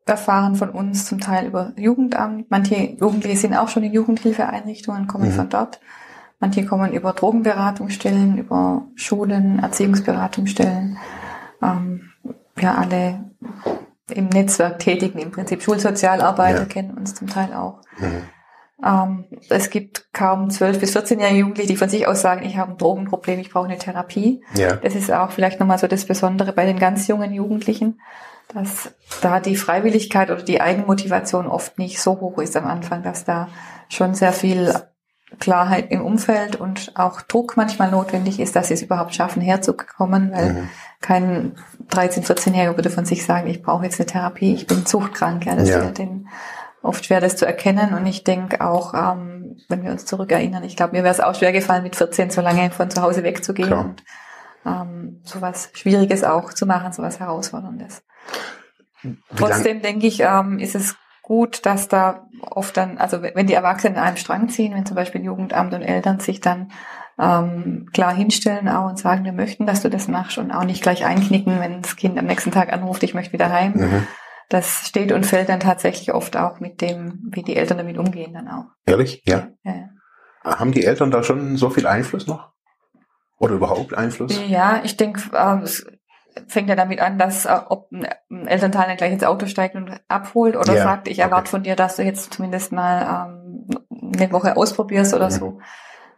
[0.07, 2.51] erfahren von uns zum Teil über Jugendamt.
[2.51, 5.33] Manche Jugendliche sind auch schon in Jugendhilfeeinrichtungen, kommen Mhm.
[5.35, 5.81] von dort.
[6.41, 10.99] Manche kommen über Drogenberatungsstellen, über Schulen, Erziehungsberatungsstellen.
[11.63, 12.11] Ähm,
[12.59, 13.31] ja, alle
[14.11, 16.65] im Netzwerk tätigen, im Prinzip Schulsozialarbeiter Ja.
[16.67, 17.81] kennen uns zum Teil auch.
[17.99, 18.23] Mhm.
[18.85, 22.73] Ähm, es gibt kaum 12- bis 14-jährige Jugendliche, die von sich aus sagen, ich habe
[22.73, 24.43] ein Drogenproblem, ich brauche eine Therapie.
[24.57, 24.77] Ja.
[24.77, 28.01] Das ist auch vielleicht nochmal so das Besondere bei den ganz jungen Jugendlichen,
[28.53, 28.93] dass
[29.23, 33.49] da die Freiwilligkeit oder die Eigenmotivation oft nicht so hoch ist am Anfang, dass da
[33.89, 34.75] schon sehr viel
[35.41, 40.33] Klarheit im Umfeld und auch Druck manchmal notwendig ist, dass sie es überhaupt schaffen, herzukommen,
[40.33, 40.69] weil Mhm.
[41.01, 41.53] kein
[41.91, 45.45] 13-, 14-Jähriger würde von sich sagen, ich brauche jetzt eine Therapie, ich bin suchtkrank.
[45.47, 45.81] Ja, das Ja.
[45.81, 46.29] fällt denen
[46.83, 47.95] oft schwer, das zu erkennen.
[47.95, 51.35] Und ich denke auch, ähm, wenn wir uns zurückerinnern, ich glaube, mir wäre es auch
[51.35, 53.85] schwer gefallen, mit 14 so lange von zu Hause wegzugehen Klar.
[53.85, 54.05] und
[54.67, 58.03] ähm, sowas Schwieriges auch zu machen, sowas Herausforderndes.
[59.03, 63.55] Wie Trotzdem denke ich, ähm, ist es gut, dass da oft dann, also wenn die
[63.55, 66.71] Erwachsenen an einem Strang ziehen, wenn zum Beispiel Jugendamt und Eltern sich dann
[67.19, 70.83] ähm, klar hinstellen auch und sagen, wir möchten, dass du das machst und auch nicht
[70.83, 73.73] gleich einknicken, wenn das Kind am nächsten Tag anruft, ich möchte wieder heim.
[73.75, 74.07] mhm.
[74.51, 78.35] Das steht und fällt dann tatsächlich oft auch mit dem, wie die Eltern damit umgehen
[78.35, 78.67] dann auch.
[78.85, 79.23] Ehrlich?
[79.25, 79.49] Ja.
[79.63, 80.59] Ja, ja.
[80.59, 82.53] Haben die Eltern da schon so viel Einfluss noch?
[83.39, 84.39] Oder überhaupt Einfluss?
[84.47, 85.23] Ja, ich denke,
[85.63, 85.87] es
[86.49, 89.91] fängt ja damit an, dass äh, ob ein Elternteil dann gleich ins Auto steigt und
[90.09, 91.29] abholt oder Ja, sagt, ich okay.
[91.29, 93.67] erwarte von dir, dass du jetzt zumindest mal ähm,
[94.15, 95.31] eine Woche ausprobierst oder Mhm.
[95.31, 95.59] so.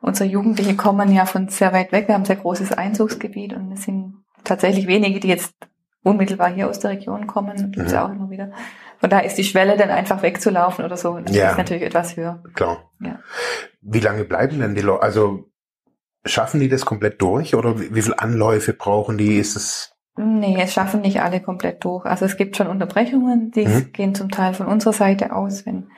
[0.00, 2.06] Unsere Jugendliche kommen ja von sehr weit weg.
[2.08, 5.54] Wir haben ein sehr großes Einzugsgebiet und es sind tatsächlich wenige, die jetzt
[6.02, 7.72] unmittelbar hier aus der Region kommen.
[7.72, 7.98] Gibt es Mhm.
[7.98, 8.52] auch immer wieder.
[8.98, 11.18] Von daher ist die Schwelle dann einfach wegzulaufen oder so.
[11.18, 11.50] Das Ja.
[11.50, 12.42] ist natürlich etwas höher.
[12.54, 12.90] Klar.
[13.00, 13.18] Ja.
[13.80, 15.02] Wie lange bleiben denn die Leute?
[15.02, 15.50] Also
[16.24, 19.38] schaffen die das komplett durch oder wie, wie viele Anläufe brauchen die?
[19.38, 22.06] Ist es Nee, es schaffen nicht alle komplett durch.
[22.06, 23.92] Also es gibt schon Unterbrechungen, die Mhm.
[23.92, 25.88] gehen zum Teil von unserer Seite aus, wenn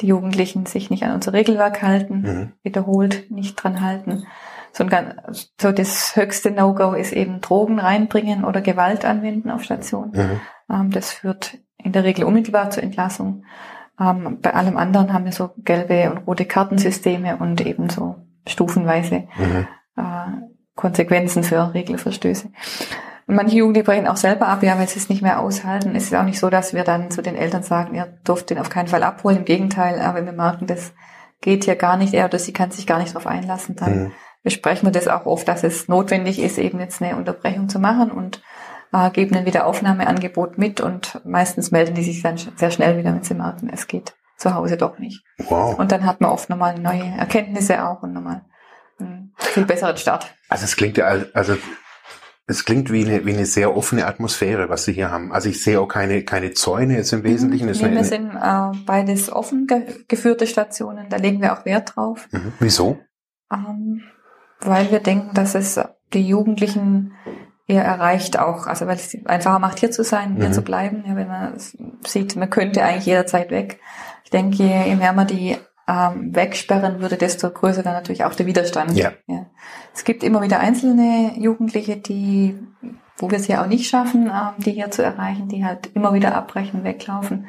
[0.00, 2.52] die Jugendlichen sich nicht an unser Regelwerk halten, mhm.
[2.62, 4.24] wiederholt nicht dran halten.
[4.72, 5.20] so, ein,
[5.60, 10.12] so das höchste No-Go ist eben Drogen reinbringen oder Gewalt anwenden auf Station.
[10.14, 10.40] Mhm.
[10.70, 13.44] Ähm, das führt in der Regel unmittelbar zur Entlassung.
[14.00, 19.28] Ähm, bei allem anderen haben wir so gelbe und rote Kartensysteme und eben so stufenweise
[19.36, 19.66] mhm.
[19.96, 20.02] äh,
[20.76, 22.50] Konsequenzen für Regelverstöße.
[23.30, 25.94] Manche Jugendliche brechen auch selber ab, ja, weil sie es nicht mehr aushalten.
[25.94, 28.58] Es ist auch nicht so, dass wir dann zu den Eltern sagen, ihr dürft den
[28.58, 29.38] auf keinen Fall abholen.
[29.38, 30.92] Im Gegenteil, aber wir merken, das
[31.40, 34.12] geht hier gar nicht, er oder sie kann sich gar nicht darauf einlassen, dann mhm.
[34.42, 38.10] besprechen wir das auch oft, dass es notwendig ist, eben jetzt eine Unterbrechung zu machen
[38.10, 38.42] und
[38.92, 43.14] äh, geben dann wieder Aufnahmeangebot mit und meistens melden die sich dann sehr schnell wieder,
[43.14, 45.22] wenn sie merken, es geht zu Hause doch nicht.
[45.38, 45.78] Wow.
[45.78, 48.42] Und dann hat man oft nochmal neue Erkenntnisse auch und nochmal
[48.98, 50.34] einen viel besseren Start.
[50.48, 51.56] Also es klingt ja, also
[52.50, 55.32] es klingt wie eine, wie eine sehr offene Atmosphäre, was Sie hier haben.
[55.32, 57.68] Also ich sehe auch keine, keine Zäune jetzt im Wesentlichen.
[57.68, 57.74] Mhm.
[57.80, 62.28] Nee, wir sind äh, beides offen ge geführte Stationen, da legen wir auch Wert drauf.
[62.32, 62.52] Mhm.
[62.58, 62.98] Wieso?
[63.52, 64.02] Ähm,
[64.60, 65.80] weil wir denken, dass es
[66.12, 67.12] die Jugendlichen
[67.68, 70.52] eher erreicht auch, also weil es einfacher macht, hier zu sein, hier mhm.
[70.52, 71.04] zu bleiben.
[71.06, 71.54] Ja, wenn man
[72.04, 73.78] sieht, man könnte eigentlich jederzeit weg.
[74.24, 78.46] Ich denke, je mehr man die ähm, wegsperren würde, desto größer dann natürlich auch der
[78.46, 78.96] Widerstand.
[78.96, 79.12] Ja.
[79.26, 79.46] ja.
[79.94, 82.58] Es gibt immer wieder einzelne Jugendliche, die,
[83.16, 86.14] wo wir es ja auch nicht schaffen, ähm, die hier zu erreichen, die halt immer
[86.14, 87.46] wieder abbrechen, weglaufen.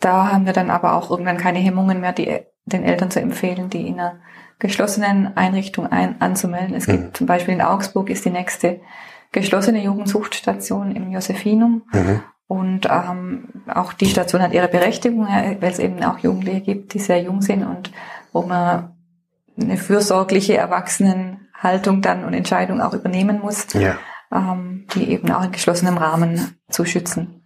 [0.00, 3.70] Da haben wir dann aber auch irgendwann keine Hemmungen mehr, die den Eltern zu empfehlen,
[3.70, 4.20] die in einer
[4.58, 6.74] geschlossenen Einrichtung ein, anzumelden.
[6.74, 7.14] Es gibt mhm.
[7.14, 8.80] zum Beispiel in Augsburg ist die nächste
[9.32, 11.82] geschlossene Jugendsuchtstation im Josephinum.
[11.92, 12.22] Mhm.
[12.46, 16.98] Und ähm, auch die Station hat ihre Berechtigung, weil es eben auch Jugendliche gibt, die
[16.98, 17.90] sehr jung sind und
[18.32, 18.94] wo man
[19.58, 20.54] eine fürsorgliche
[21.62, 23.96] Erwachsenenhaltung dann und Entscheidung auch übernehmen muss, ja.
[24.32, 27.42] ähm, die eben auch in geschlossenem Rahmen zu schützen.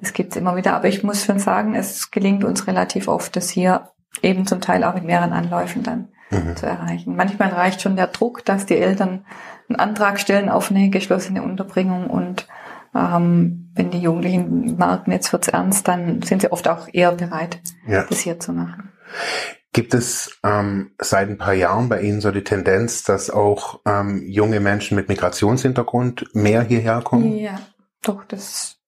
[0.00, 0.74] Das gibt's immer wieder.
[0.74, 3.90] Aber ich muss schon sagen, es gelingt uns relativ oft, das hier
[4.22, 6.56] eben zum Teil auch mit mehreren Anläufen dann mhm.
[6.56, 7.16] zu erreichen.
[7.16, 9.24] Manchmal reicht schon der Druck, dass die Eltern
[9.68, 12.46] einen Antrag stellen auf eine geschlossene Unterbringung und
[12.94, 17.60] ähm, wenn die Jugendlichen merken, jetzt wird's ernst, dann sind sie oft auch eher bereit,
[17.86, 18.04] ja.
[18.08, 18.92] das hier zu machen.
[19.72, 24.22] Gibt es ähm, seit ein paar Jahren bei Ihnen so die Tendenz, dass auch ähm,
[24.26, 27.36] junge Menschen mit Migrationshintergrund mehr hierher kommen?
[27.36, 27.60] Ja,
[28.02, 28.78] doch, das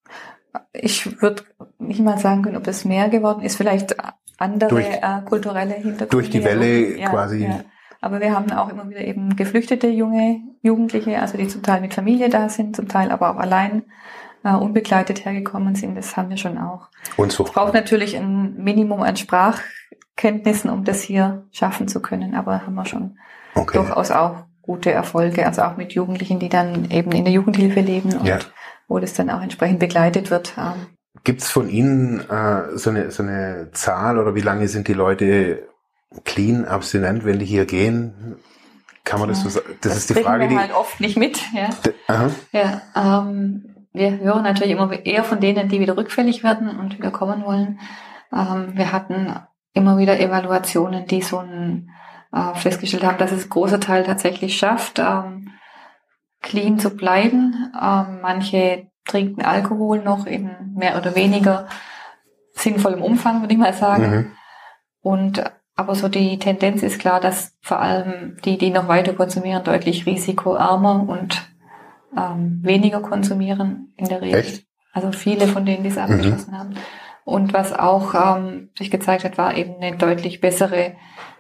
[0.72, 1.44] ich würde
[1.78, 3.94] nicht mal sagen können, ob es mehr geworden ist, vielleicht
[4.38, 6.06] andere durch, äh, kulturelle Hintergründe.
[6.06, 7.44] Durch die Welle ja, quasi.
[7.44, 7.60] Ja.
[8.00, 11.92] Aber wir haben auch immer wieder eben geflüchtete junge Jugendliche, also die zum Teil mit
[11.92, 13.84] Familie da sind, zum Teil aber auch allein
[14.44, 15.96] äh, unbegleitet hergekommen sind.
[15.96, 16.88] Das haben wir schon auch.
[17.16, 17.44] Und so.
[17.44, 22.34] Es braucht natürlich ein Minimum an Sprachkenntnissen, um das hier schaffen zu können.
[22.34, 23.18] Aber haben wir schon
[23.54, 23.78] okay.
[23.78, 28.14] durchaus auch gute Erfolge, also auch mit Jugendlichen, die dann eben in der Jugendhilfe leben
[28.14, 28.38] und ja.
[28.88, 30.54] wo das dann auch entsprechend begleitet wird.
[30.56, 30.86] Ähm.
[31.24, 34.94] Gibt es von Ihnen äh, so, eine, so eine Zahl oder wie lange sind die
[34.94, 35.68] Leute
[36.24, 38.36] clean, abstinent, wenn die hier gehen?
[39.04, 39.66] Kann man das so sagen?
[39.80, 41.40] Das, das ist die Frage, wir die halt oft nicht mit.
[41.52, 46.96] Ja, ja ähm, wir hören natürlich immer eher von denen, die wieder rückfällig werden und
[46.96, 47.80] wieder kommen wollen.
[48.32, 49.34] Ähm, wir hatten
[49.72, 51.90] immer wieder Evaluationen, die so ein,
[52.32, 55.52] äh, festgestellt haben, dass es ein großer Teil tatsächlich schafft, ähm,
[56.40, 57.72] clean zu bleiben.
[57.74, 61.66] Ähm, manche trinken Alkohol noch in mehr oder weniger
[62.52, 64.10] sinnvollem Umfang, würde ich mal sagen.
[64.10, 64.32] Mhm.
[65.02, 65.44] Und
[65.76, 70.04] aber so die Tendenz ist klar, dass vor allem die, die noch weiter konsumieren, deutlich
[70.04, 71.49] risikoarmer und
[72.16, 74.40] ähm, weniger konsumieren in der Regel.
[74.40, 74.64] Echt?
[74.92, 76.58] Also viele von denen, die es abgeschlossen mhm.
[76.58, 76.74] haben.
[77.24, 80.94] Und was auch ähm, sich gezeigt hat, war eben eine deutlich bessere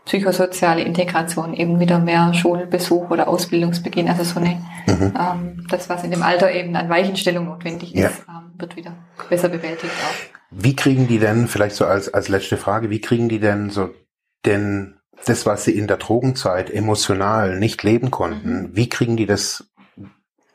[0.04, 4.08] psychosoziale Integration, eben wieder mehr Schulbesuch oder Ausbildungsbeginn.
[4.08, 5.14] Also so eine, mhm.
[5.18, 8.08] ähm, das, was in dem Alter eben an Weichenstellung notwendig ja.
[8.08, 8.94] ist, ähm, wird wieder
[9.28, 10.40] besser bewältigt auch.
[10.50, 13.90] Wie kriegen die denn, vielleicht so als, als letzte Frage, wie kriegen die denn so
[14.46, 18.76] denn das, was sie in der Drogenzeit emotional nicht leben konnten, mhm.
[18.76, 19.69] wie kriegen die das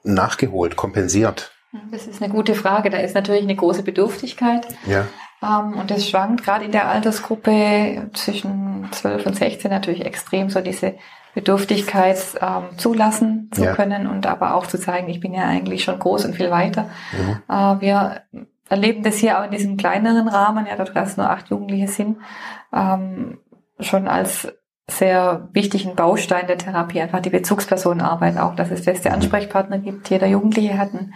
[0.06, 1.52] nachgeholt, kompensiert?
[1.92, 2.90] Das ist eine gute Frage.
[2.90, 4.68] Da ist natürlich eine große Bedürftigkeit.
[4.86, 5.06] Ja.
[5.44, 10.62] Ähm, und das schwankt gerade in der Altersgruppe zwischen 12 und 16 natürlich extrem, so
[10.62, 10.96] diese
[11.34, 13.74] Bedürftigkeit ähm, zulassen zu ja.
[13.74, 16.90] können und aber auch zu zeigen, ich bin ja eigentlich schon groß und viel weiter.
[17.12, 17.42] Mhm.
[17.54, 18.22] Äh, wir
[18.70, 22.18] erleben das hier auch in diesem kleineren Rahmen, ja, dort dass nur acht Jugendliche sind,
[22.74, 23.40] ähm,
[23.80, 24.48] schon als
[24.90, 30.10] sehr wichtigen Baustein der Therapie, einfach die Bezugspersonenarbeit auch, dass es feste Ansprechpartner gibt.
[30.10, 31.14] Jeder Jugendliche hat einen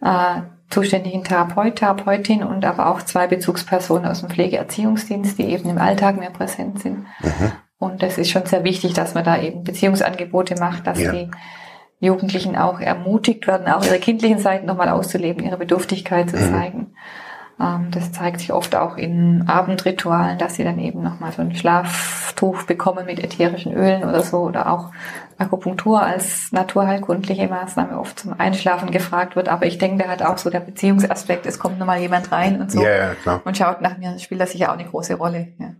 [0.00, 5.78] äh, zuständigen Therapeut, Therapeutin und aber auch zwei Bezugspersonen aus dem Pflegeerziehungsdienst, die eben im
[5.78, 7.06] Alltag mehr präsent sind.
[7.20, 7.52] Mhm.
[7.78, 11.12] Und das ist schon sehr wichtig, dass man da eben Beziehungsangebote macht, dass ja.
[11.12, 11.30] die
[12.00, 16.50] Jugendlichen auch ermutigt werden, auch ihre kindlichen Seiten nochmal auszuleben, ihre Bedürftigkeit zu mhm.
[16.50, 16.94] zeigen.
[17.58, 22.32] Das zeigt sich oft auch in Abendritualen, dass sie dann eben nochmal so ein Schlaf
[22.34, 24.90] Tuch bekommen mit ätherischen Ölen oder so oder auch
[25.38, 29.48] Akupunktur als naturheilkundliche Maßnahme oft zum Einschlafen gefragt wird.
[29.48, 31.46] Aber ich denke, der hat auch so der Beziehungsaspekt.
[31.46, 32.82] Es kommt nochmal jemand rein und so.
[32.82, 33.40] Ja, ja, klar.
[33.44, 35.52] Und schaut nach mir, spielt das sicher auch eine große Rolle.
[35.58, 35.74] Ja.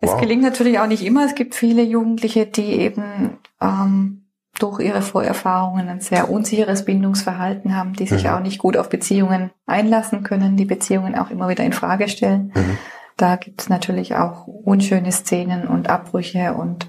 [0.00, 0.20] Es wow.
[0.20, 1.24] gelingt natürlich auch nicht immer.
[1.24, 4.21] Es gibt viele Jugendliche, die eben ähm,
[4.58, 8.30] durch ihre Vorerfahrungen ein sehr unsicheres Bindungsverhalten haben, die sich mhm.
[8.30, 12.52] auch nicht gut auf Beziehungen einlassen können, die Beziehungen auch immer wieder in Frage stellen.
[12.54, 12.78] Mhm.
[13.16, 16.86] Da gibt es natürlich auch unschöne Szenen und Abbrüche und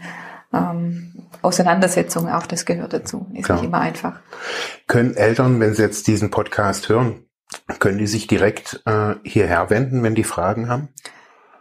[0.53, 3.27] ähm, Auseinandersetzungen, auch das gehört dazu.
[3.33, 3.57] Ist Klar.
[3.57, 4.19] nicht immer einfach.
[4.87, 7.25] Können Eltern, wenn sie jetzt diesen Podcast hören,
[7.79, 10.89] können die sich direkt äh, hierher wenden, wenn die Fragen haben?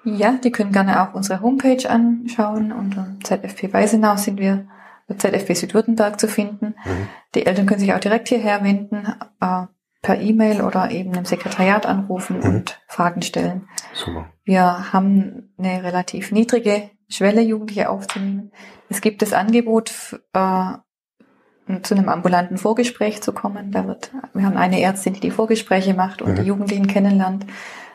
[0.05, 2.73] Ja, die können gerne auch unsere Homepage anschauen.
[2.73, 4.67] Unter ZFP Weisenau sind wir
[5.09, 6.75] ZFP Südwürttemberg zu finden.
[6.85, 7.09] Mhm.
[7.35, 9.07] Die Eltern können sich auch direkt hierher wenden,
[9.41, 9.67] äh,
[10.03, 12.45] per E-Mail oder eben im Sekretariat anrufen mhm.
[12.45, 13.69] und Fragen stellen.
[13.95, 14.27] Super.
[14.45, 18.53] Wir haben eine relativ niedrige Schwelle, Jugendliche aufzunehmen.
[18.89, 20.73] Es gibt das Angebot, äh,
[21.83, 23.71] zu einem ambulanten Vorgespräch zu kommen.
[23.71, 26.37] Da wird, wir haben eine Ärztin, die die Vorgespräche macht und mhm.
[26.37, 27.47] die Jugendlichen kennenlernt.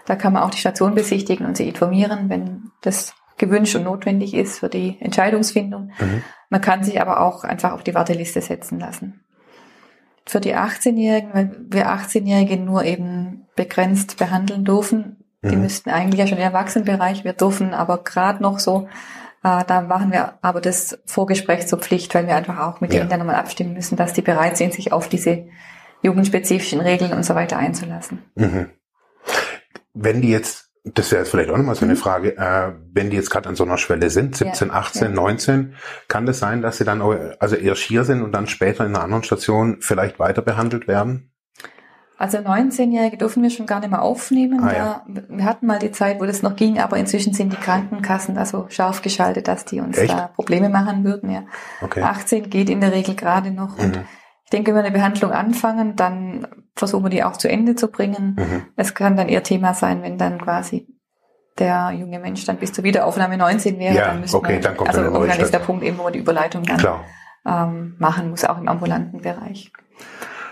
[0.06, 4.34] Da kann man auch die Station besichtigen und sie informieren, wenn das gewünscht und notwendig
[4.34, 5.91] ist für die Entscheidungsfindung.
[6.00, 6.23] Mhm.
[6.50, 9.23] Man kann sich aber auch einfach auf die Warteliste setzen lassen.
[10.26, 15.50] Für die 18-Jährigen, weil wir 18-Jährige nur eben begrenzt behandeln dürfen, mhm.
[15.50, 18.88] die müssten eigentlich ja schon im Erwachsenenbereich, wir dürfen aber gerade noch so,
[19.43, 23.00] äh, da machen wir aber das Vorgespräch zur Pflicht, weil wir einfach auch mit ja.
[23.00, 25.47] denen dann nochmal abstimmen müssen, dass die bereit sind, sich auf diese
[26.02, 28.23] jugendspezifischen Regeln und so weiter einzulassen.
[28.36, 28.71] Mhm
[30.00, 31.97] wenn die jetzt, das wäre jetzt vielleicht auch nochmal so eine mhm.
[31.97, 35.10] Frage, äh, wenn die jetzt gerade an so einer Schwelle sind, 17, ja, 18, ja.
[35.10, 35.76] 19,
[36.08, 39.04] kann das sein, dass sie dann also erst hier sind und dann später in einer
[39.04, 41.32] anderen Station vielleicht weiter behandelt werden?
[42.19, 44.63] Also 19-Jährige dürfen wir schon gar nicht mehr aufnehmen.
[44.63, 45.06] Ah, ja.
[45.06, 48.45] Wir hatten mal die Zeit, wo das noch ging, aber inzwischen sind die Krankenkassen da
[48.45, 50.12] so scharf geschaltet, dass die uns Echt?
[50.12, 51.30] da Probleme machen würden.
[51.30, 51.43] Ja.
[51.80, 52.02] Okay.
[52.02, 53.78] 18 geht in der Regel gerade noch.
[53.78, 53.84] Mhm.
[53.84, 54.00] Und
[54.48, 57.90] ich denke, wenn wir eine Behandlung anfangen, dann versuchen wir die auch zu Ende zu
[57.90, 58.38] bringen.
[58.40, 58.64] Mhm.
[58.78, 60.88] Es kann dann eher Thema sein, wenn dann quasi
[61.60, 63.94] der junge Mensch dann bis zur Wiederaufnahme 19 wäre.
[63.94, 66.14] Ja, dann müssen okay, wir, dann kommt also dann ist der Punkt eben, wo man
[66.14, 66.82] die Überleitung dann
[67.46, 69.74] ähm, machen muss, auch im ambulanten Bereich.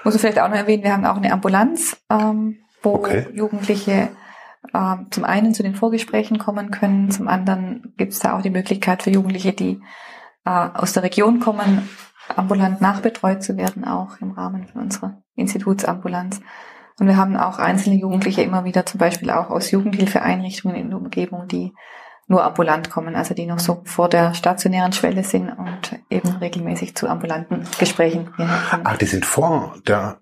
[0.03, 3.27] Muss ich vielleicht auch noch erwähnen, wir haben auch eine Ambulanz, ähm, wo okay.
[3.33, 4.09] Jugendliche
[4.73, 8.49] ähm, zum einen zu den Vorgesprächen kommen können, zum anderen gibt es da auch die
[8.49, 9.79] Möglichkeit für Jugendliche, die
[10.43, 11.87] äh, aus der Region kommen,
[12.35, 16.41] ambulant nachbetreut zu werden, auch im Rahmen von unserer Institutsambulanz.
[16.99, 20.99] Und wir haben auch einzelne Jugendliche immer wieder, zum Beispiel auch aus Jugendhilfeeinrichtungen in der
[20.99, 21.73] Umgebung, die
[22.27, 26.95] nur ambulant kommen, also die noch so vor der stationären Schwelle sind und eben regelmäßig
[26.95, 28.49] zu ambulanten Gesprächen kommen.
[28.83, 30.19] Ach, die sind vor der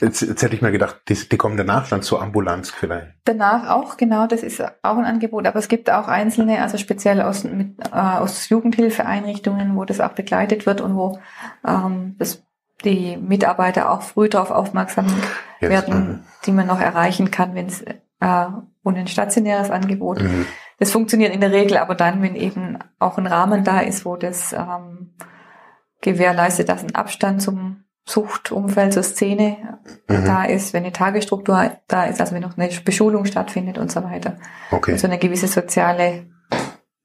[0.00, 3.08] Jetzt, jetzt hätte ich mir gedacht, die, die kommen danach dann zur Ambulanz vielleicht.
[3.24, 5.46] Danach auch, genau, das ist auch ein Angebot.
[5.46, 10.12] Aber es gibt auch einzelne, also speziell aus, mit, äh, aus Jugendhilfeeinrichtungen, wo das auch
[10.12, 11.18] begleitet wird und wo
[11.66, 12.42] ähm, das,
[12.82, 15.06] die Mitarbeiter auch früh darauf aufmerksam
[15.60, 16.18] jetzt, werden, mh.
[16.46, 18.46] die man noch erreichen kann, wenn es äh,
[18.82, 20.22] ohne ein stationäres Angebot.
[20.22, 20.46] Mhm.
[20.78, 24.16] Das funktioniert in der Regel aber dann, wenn eben auch ein Rahmen da ist, wo
[24.16, 25.14] das ähm,
[26.00, 30.24] gewährleistet, dass ein Abstand zum Suchtumfeld zur Szene mhm.
[30.24, 34.02] da ist, wenn eine Tagesstruktur da ist, also wenn noch eine Beschulung stattfindet und so
[34.02, 34.36] weiter.
[34.70, 34.92] Okay.
[34.92, 36.26] Also eine gewisse soziale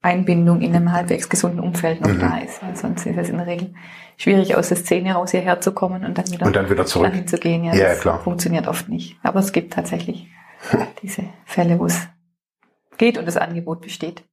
[0.02, 2.20] Einbindung in einem halbwegs gesunden Umfeld noch mhm.
[2.20, 2.62] da ist.
[2.62, 3.74] Weil sonst ist es in der Regel
[4.16, 7.10] schwierig, aus der Szene raus hierher zu kommen und dann wieder, und dann wieder zurück
[7.10, 7.64] dahin zu gehen.
[7.64, 8.20] Ja, ja klar.
[8.20, 9.16] funktioniert oft nicht.
[9.22, 10.28] Aber es gibt tatsächlich
[11.02, 12.08] diese Fälle, wo es
[12.98, 14.24] geht und das Angebot besteht.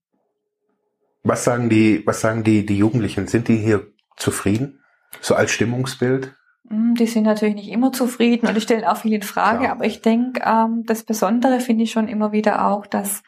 [1.24, 3.28] Was sagen die, was sagen die, die Jugendlichen?
[3.28, 4.80] Sind die hier zufrieden?
[5.22, 6.36] So als Stimmungsbild?
[6.70, 9.72] Hm, die sind natürlich nicht immer zufrieden und stellen auch viel in Frage, ja.
[9.72, 13.24] aber ich denke, ähm, das Besondere finde ich schon immer wieder auch, dass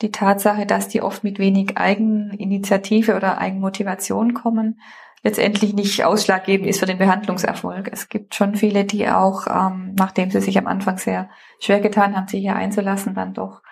[0.00, 4.80] die Tatsache, dass die oft mit wenig Eigeninitiative oder Eigenmotivation kommen,
[5.22, 7.88] letztendlich nicht ausschlaggebend ist für den Behandlungserfolg.
[7.92, 11.30] Es gibt schon viele, die auch, ähm, nachdem sie sich am Anfang sehr
[11.60, 13.62] schwer getan haben, sich hier einzulassen, dann doch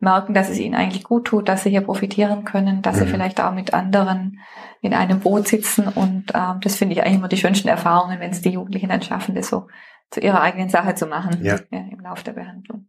[0.00, 3.00] merken, dass es ihnen eigentlich gut tut, dass sie hier profitieren können, dass mhm.
[3.00, 4.40] sie vielleicht auch mit anderen
[4.80, 5.88] in einem Boot sitzen.
[5.88, 9.02] Und ähm, das finde ich eigentlich immer die schönsten Erfahrungen, wenn es die Jugendlichen dann
[9.02, 9.66] schaffen, das so
[10.10, 11.58] zu ihrer eigenen Sache zu machen ja.
[11.70, 12.86] Ja, im Laufe der Behandlung.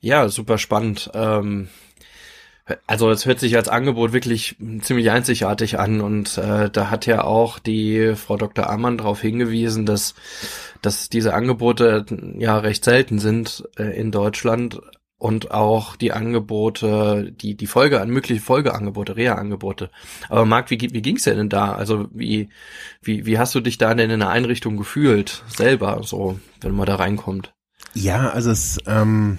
[0.00, 1.10] Ja, super spannend.
[1.14, 1.68] Ähm
[2.86, 7.24] also es hört sich als Angebot wirklich ziemlich einzigartig an und äh, da hat ja
[7.24, 8.68] auch die Frau Dr.
[8.68, 10.14] Amann darauf hingewiesen, dass
[10.82, 12.06] dass diese Angebote
[12.38, 14.80] ja recht selten sind äh, in Deutschland
[15.18, 19.90] und auch die Angebote, die die Folge an mögliche Folgeangebote, Reha-Angebote.
[20.28, 21.72] Aber Marc, wie, wie ging's denn da?
[21.72, 22.48] Also wie
[23.02, 26.86] wie wie hast du dich da denn in der Einrichtung gefühlt selber, so wenn man
[26.86, 27.52] da reinkommt?
[27.94, 29.38] Ja, also es ähm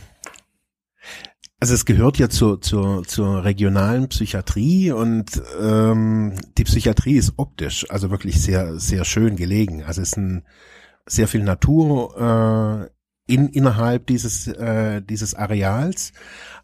[1.60, 7.86] also es gehört ja zur, zur, zur regionalen Psychiatrie und ähm, die Psychiatrie ist optisch,
[7.90, 9.84] also wirklich sehr, sehr schön gelegen.
[9.84, 10.46] Also es ist ein
[11.06, 12.90] sehr viel Natur
[13.28, 16.14] äh, in, innerhalb dieses, äh, dieses Areals.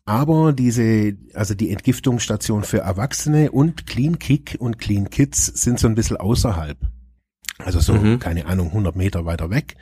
[0.05, 5.88] Aber diese, also die Entgiftungsstation für Erwachsene und Clean Kick und Clean Kids sind so
[5.88, 6.77] ein bisschen außerhalb.
[7.58, 8.19] Also so, mhm.
[8.19, 9.75] keine Ahnung, 100 Meter weiter weg.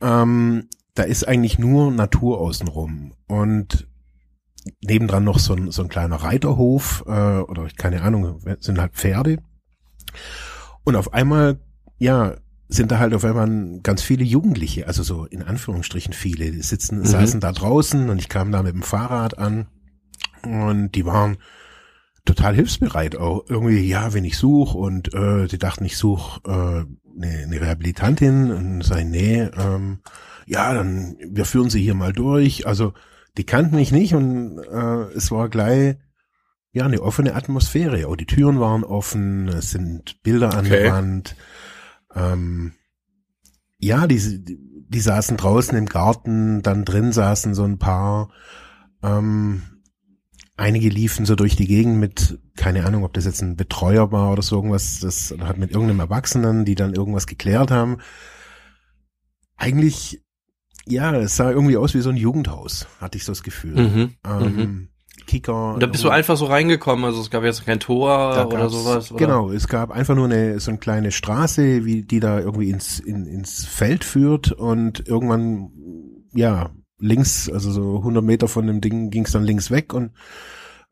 [0.00, 3.12] Ähm, da ist eigentlich nur Natur außenrum.
[3.26, 3.86] Und
[4.82, 9.38] nebendran noch so ein, so ein kleiner Reiterhof, äh, oder keine Ahnung, sind halt Pferde.
[10.84, 11.60] Und auf einmal,
[11.98, 12.36] ja,
[12.68, 17.00] sind da halt auf einmal ganz viele Jugendliche, also so in Anführungsstrichen viele, die sitzen,
[17.00, 17.06] mhm.
[17.06, 19.66] saßen da draußen und ich kam da mit dem Fahrrad an
[20.42, 21.36] und die waren
[22.24, 23.44] total hilfsbereit auch.
[23.48, 26.50] Irgendwie, ja, wenn ich suche und äh, die dachten, ich suche äh,
[27.16, 29.98] eine, eine Rehabilitantin und sei nee, ähm,
[30.46, 32.66] ja, dann wir führen sie hier mal durch.
[32.66, 32.94] Also
[33.36, 35.96] die kannten mich nicht und äh, es war gleich
[36.72, 38.06] ja eine offene Atmosphäre.
[38.08, 41.36] Auch die Türen waren offen, es sind Bilder an der Wand.
[42.14, 42.72] Ähm,
[43.78, 44.42] ja, die,
[44.88, 48.30] die saßen draußen im Garten, dann drin saßen so ein paar.
[49.02, 49.62] Ähm,
[50.56, 54.32] einige liefen so durch die Gegend mit, keine Ahnung, ob das jetzt ein Betreuer war
[54.32, 57.98] oder so irgendwas, das hat mit irgendeinem Erwachsenen, die dann irgendwas geklärt haben.
[59.56, 60.22] Eigentlich
[60.86, 63.74] ja, es sah irgendwie aus wie so ein Jugendhaus, hatte ich so das Gefühl.
[63.74, 64.14] Mhm.
[64.24, 64.88] Ähm, mhm.
[65.26, 65.74] Kicker.
[65.74, 69.12] Und da bist du einfach so reingekommen, also es gab jetzt kein Tor oder sowas.
[69.12, 69.18] Oder?
[69.18, 72.98] Genau, es gab einfach nur eine so eine kleine Straße, wie die da irgendwie ins
[72.98, 75.70] in, ins Feld führt und irgendwann
[76.34, 80.12] ja links, also so 100 Meter von dem Ding ging es dann links weg und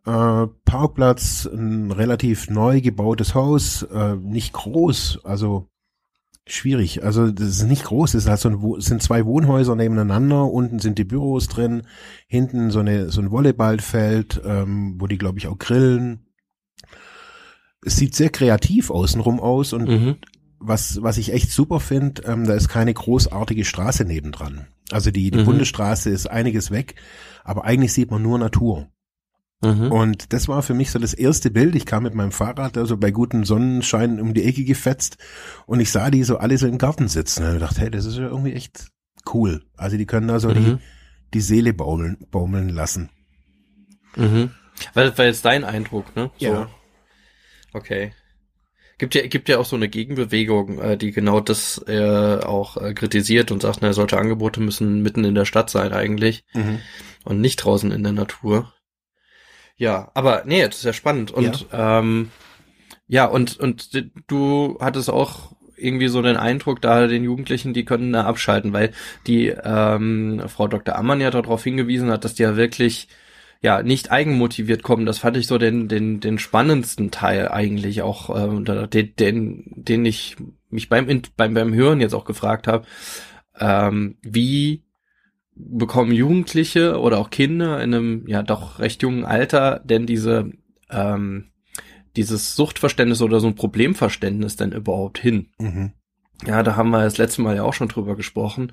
[0.07, 5.69] äh, Parkplatz, ein relativ neu gebautes Haus, äh, nicht groß, also
[6.47, 7.05] schwierig.
[7.05, 10.99] Also das ist nicht groß, es halt so ein, sind zwei Wohnhäuser nebeneinander, unten sind
[10.99, 11.83] die Büros drin,
[12.27, 16.27] hinten so eine so ein Volleyballfeld, ähm, wo die glaube ich auch grillen.
[17.85, 20.17] Es sieht sehr kreativ außenrum aus und mhm.
[20.59, 24.67] was was ich echt super finde, ähm, da ist keine großartige Straße nebendran.
[24.91, 25.47] Also die die mhm.
[25.47, 26.97] Bundesstraße ist einiges weg,
[27.45, 28.89] aber eigentlich sieht man nur Natur.
[29.63, 29.93] Mhm.
[29.93, 31.75] Und das war für mich so das erste Bild.
[31.75, 35.19] Ich kam mit meinem Fahrrad also bei gutem Sonnenschein um die Ecke gefetzt
[35.67, 37.45] und ich sah die so alle so im Garten sitzen.
[37.45, 38.89] Und ich dachte, hey, das ist ja irgendwie echt
[39.35, 39.63] cool.
[39.77, 40.55] Also die können da so mhm.
[40.55, 40.79] die,
[41.35, 43.11] die Seele baumeln, baumeln lassen.
[44.17, 44.51] Mhm.
[44.95, 46.31] Weil, weil jetzt dein Eindruck, ne?
[46.39, 46.47] So.
[46.47, 46.71] Ja.
[47.73, 48.13] Okay.
[48.97, 52.93] Gibt ja, gibt ja auch so eine Gegenbewegung, äh, die genau das äh, auch äh,
[52.93, 56.81] kritisiert und sagt, na, solche Angebote müssen mitten in der Stadt sein eigentlich mhm.
[57.25, 58.73] und nicht draußen in der Natur.
[59.81, 61.31] Ja, aber nee, das ist ja spannend.
[61.31, 62.31] Und ja, ähm,
[63.09, 68.13] ja und, und du hattest auch irgendwie so den Eindruck, da den Jugendlichen, die können
[68.13, 68.93] da abschalten, weil
[69.27, 70.97] die ähm, Frau Dr.
[70.97, 73.09] Ammann ja darauf hingewiesen hat, dass die ja wirklich
[73.63, 75.07] ja nicht eigenmotiviert kommen.
[75.07, 80.05] Das fand ich so den den den spannendsten Teil eigentlich auch, äh, den den den
[80.05, 80.37] ich
[80.69, 82.85] mich beim beim beim Hören jetzt auch gefragt habe,
[83.59, 84.83] ähm, wie
[85.69, 90.51] bekommen Jugendliche oder auch Kinder in einem ja doch recht jungen Alter denn diese
[90.91, 91.51] ähm,
[92.17, 95.49] dieses Suchtverständnis oder so ein Problemverständnis denn überhaupt hin?
[95.59, 95.93] Mhm.
[96.47, 98.73] Ja, da haben wir das letzte Mal ja auch schon drüber gesprochen.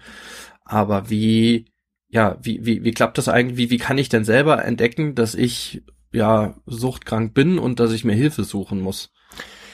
[0.63, 1.65] Aber wie,
[2.09, 3.57] ja, wie, wie, wie klappt das eigentlich?
[3.57, 8.05] Wie, wie kann ich denn selber entdecken, dass ich ja suchtkrank bin und dass ich
[8.05, 9.11] mir Hilfe suchen muss?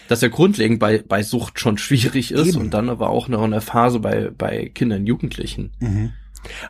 [0.09, 2.57] Das ja grundlegend bei, bei Sucht schon schwierig ist Eben.
[2.57, 5.71] und dann aber auch noch in der Phase bei, bei Kindern, Jugendlichen.
[5.79, 6.11] Mhm.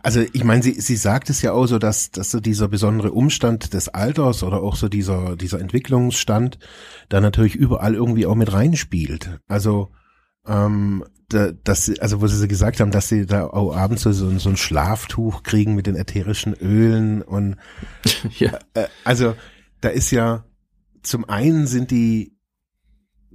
[0.02, 3.12] Also ich meine, sie, sie sagt es ja auch so, dass, dass so dieser besondere
[3.12, 6.60] Umstand des Alters oder auch so dieser, dieser Entwicklungsstand
[7.10, 9.40] da natürlich überall irgendwie auch mit reinspielt.
[9.48, 9.90] Also
[10.48, 14.12] ähm, da, dass sie, also wo sie gesagt haben, dass sie da auch abends so,
[14.12, 17.56] so ein Schlaftuch kriegen mit den ätherischen Ölen und
[18.40, 18.60] ja.
[18.74, 19.36] Äh, also
[19.82, 20.46] da ist ja
[21.02, 22.33] zum einen sind die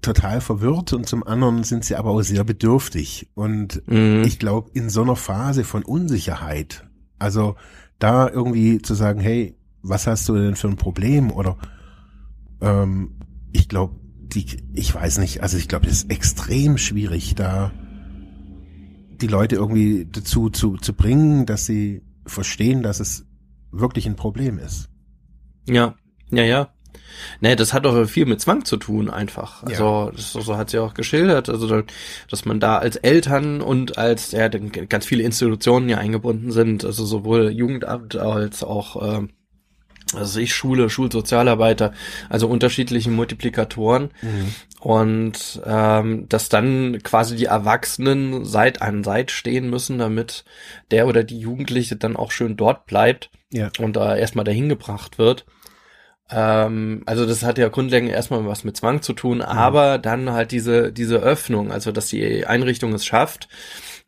[0.00, 3.28] total verwirrt und zum anderen sind sie aber auch sehr bedürftig.
[3.34, 4.22] Und mhm.
[4.24, 6.86] ich glaube, in so einer Phase von Unsicherheit,
[7.18, 7.56] also
[7.98, 11.30] da irgendwie zu sagen, hey, was hast du denn für ein Problem?
[11.30, 11.56] Oder
[12.60, 13.16] ähm,
[13.52, 13.96] ich glaube,
[14.34, 17.72] die, ich weiß nicht, also ich glaube, es ist extrem schwierig, da
[19.20, 23.26] die Leute irgendwie dazu zu, zu bringen, dass sie verstehen, dass es
[23.70, 24.88] wirklich ein Problem ist.
[25.66, 25.96] Ja,
[26.30, 26.68] ja, ja.
[27.40, 29.62] Nee, das hat doch viel mit Zwang zu tun, einfach.
[29.64, 30.10] Also, ja.
[30.14, 31.82] das, so hat sie auch geschildert, also,
[32.30, 37.04] dass man da als Eltern und als, ja, ganz viele Institutionen ja eingebunden sind, also
[37.04, 39.28] sowohl Jugendamt als auch, äh,
[40.14, 41.92] also ich Schule, Schulsozialarbeiter,
[42.30, 44.54] also unterschiedliche Multiplikatoren Mhm.
[44.80, 50.44] und ähm, dass dann quasi die Erwachsenen Seit an Seit stehen müssen, damit
[50.90, 53.68] der oder die Jugendliche dann auch schön dort bleibt Ja.
[53.78, 55.44] und da erstmal dahin gebracht wird.
[56.30, 60.52] Ähm, also das hat ja grundlegend erstmal was mit Zwang zu tun, aber dann halt
[60.52, 63.48] diese diese Öffnung, also dass die Einrichtung es schafft,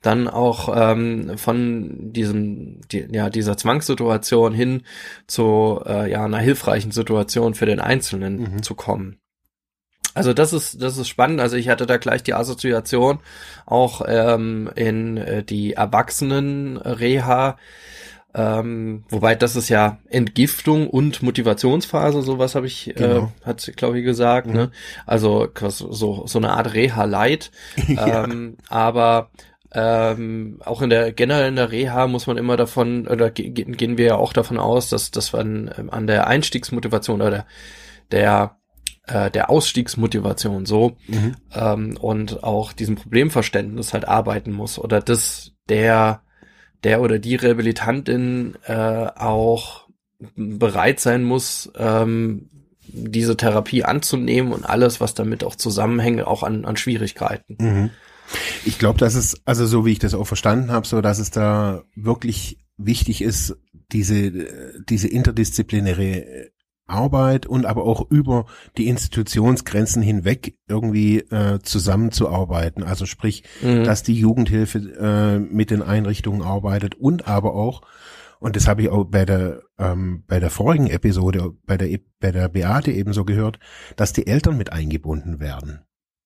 [0.03, 4.83] dann auch ähm, von diesem die, ja dieser Zwangssituation hin
[5.27, 8.63] zu äh, ja einer hilfreichen Situation für den Einzelnen Mhm.
[8.63, 9.17] zu kommen.
[10.13, 11.41] Also das ist das ist spannend.
[11.41, 13.21] Also ich hatte da gleich die Assoziation
[13.65, 17.57] auch ähm, in äh, die Erwachsenen-Reha,
[18.35, 23.31] ähm, wobei das ist ja Entgiftung und Motivationsphase, sowas habe ich, Genau.
[23.43, 24.47] äh, hat ich, gesagt.
[24.47, 24.53] Mhm.
[24.55, 24.71] Ne?
[25.07, 27.51] Also so so eine Art Reha-Light.
[27.89, 28.25] Ja.
[28.25, 29.31] ähm, aber
[29.73, 33.65] ähm, auch in der generell in der Reha muss man immer davon oder ge ge-
[33.71, 37.47] gehen wir ja auch davon aus, dass dass man ähm, an der Einstiegsmotivation oder
[38.11, 38.57] der
[39.07, 41.35] äh, der Ausstiegsmotivation so Mhm.
[41.55, 46.23] ähm, und auch diesem Problemverständnis halt arbeiten muss oder dass der
[46.85, 49.89] der oder die Rehabilitantin äh, auch
[50.37, 52.49] bereit sein muss, ähm,
[52.83, 57.57] diese Therapie anzunehmen und alles, was damit auch zusammenhängt, auch an, an Schwierigkeiten.
[57.59, 57.91] Mhm.
[58.65, 61.31] Ich glaube, dass es, also so wie ich das auch verstanden habe, so dass es
[61.31, 63.57] da wirklich wichtig ist,
[63.93, 66.51] diese, äh, diese interdisziplinäre
[66.91, 72.83] Arbeit und aber auch über die Institutionsgrenzen hinweg irgendwie äh, zusammenzuarbeiten.
[72.83, 73.85] Also sprich, Mhm.
[73.85, 77.83] dass die Jugendhilfe äh, mit den Einrichtungen arbeitet und aber auch,
[78.41, 82.33] und das habe ich auch bei der ähm, bei der vorigen Episode bei der bei
[82.33, 83.59] der Beate ebenso gehört,
[83.97, 85.81] dass die Eltern mit eingebunden werden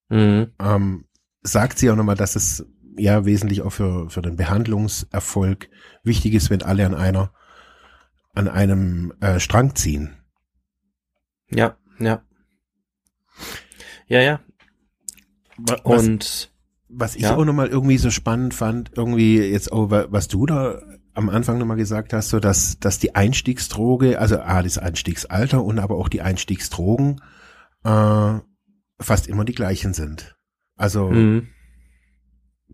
[0.09, 0.51] Mhm.
[0.59, 1.05] ähm,
[1.41, 2.65] sagt sie auch nochmal, dass es
[2.97, 5.69] ja wesentlich auch für, für den Behandlungserfolg
[6.03, 7.31] wichtig ist, wenn alle an einer,
[8.33, 10.15] an einem äh, Strang ziehen.
[11.57, 12.23] Ja, ja.
[14.07, 14.39] Ja, ja.
[15.57, 16.51] Was, Und
[16.89, 17.35] was ich ja.
[17.35, 20.81] auch nochmal irgendwie so spannend fand, irgendwie jetzt auch, wa- was du da
[21.13, 25.79] am Anfang nochmal gesagt hast, so dass, dass die Einstiegsdroge, also A, das Einstiegsalter und
[25.79, 27.21] aber auch die Einstiegsdrogen
[27.83, 28.39] äh,
[28.99, 30.35] fast immer die gleichen sind.
[30.75, 31.47] Also mhm.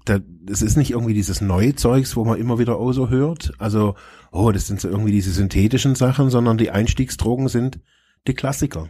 [0.05, 3.53] da, das ist nicht irgendwie dieses neue Zeugs, wo man immer wieder auch so hört.
[3.59, 3.95] Also,
[4.31, 7.79] oh, das sind so irgendwie diese synthetischen Sachen, sondern die Einstiegsdrogen sind
[8.27, 8.89] die Klassiker.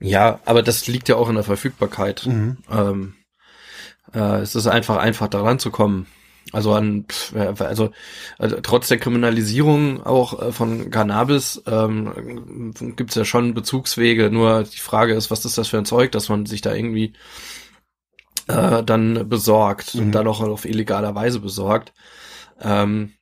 [0.00, 2.26] ja, aber das liegt ja auch in der Verfügbarkeit.
[2.26, 2.58] Mhm.
[2.70, 3.14] Ähm,
[4.14, 6.06] äh, es ist einfach einfach daran zu kommen.
[6.52, 7.06] Also an,
[7.58, 7.90] also,
[8.38, 14.30] also trotz der Kriminalisierung auch äh, von Cannabis ähm, gibt es ja schon Bezugswege.
[14.30, 17.14] Nur die Frage ist, was ist das für ein Zeug, dass man sich da irgendwie
[18.48, 20.00] äh, dann besorgt Mhm.
[20.02, 21.92] und dann auch auf illegaler Weise besorgt.
[22.60, 23.12] Ähm,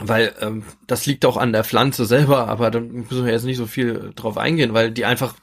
[0.00, 3.58] weil ähm, das liegt auch an der Pflanze selber, aber da müssen wir jetzt nicht
[3.58, 5.34] so viel drauf eingehen, weil die einfach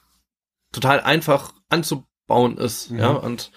[0.71, 2.99] total einfach anzubauen ist, Mhm.
[2.99, 3.51] ja, und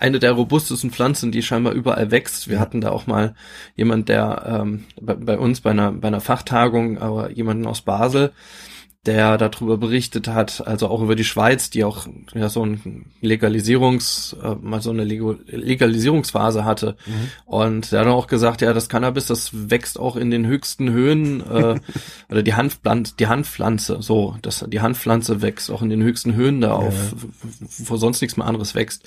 [0.00, 2.48] eine der robustesten Pflanzen, die scheinbar überall wächst.
[2.48, 3.34] Wir hatten da auch mal
[3.76, 8.32] jemand, der ähm, bei, bei uns bei einer, bei einer Fachtagung, aber jemanden aus Basel,
[9.06, 14.36] der darüber berichtet hat, also auch über die Schweiz, die auch ja so ein Legalisierungs,
[14.42, 16.96] äh, mal so eine Legalisierungsphase hatte.
[17.06, 17.30] Mhm.
[17.44, 21.40] Und der hat auch gesagt, ja, das Cannabis, das wächst auch in den höchsten Höhen,
[21.40, 21.80] äh,
[22.30, 26.60] oder die Hanfpflanze, die Hanfpflanze, so, das, die Hanfpflanze wächst auch in den höchsten Höhen
[26.60, 27.14] da auf,
[27.60, 29.06] wo sonst nichts mehr anderes wächst.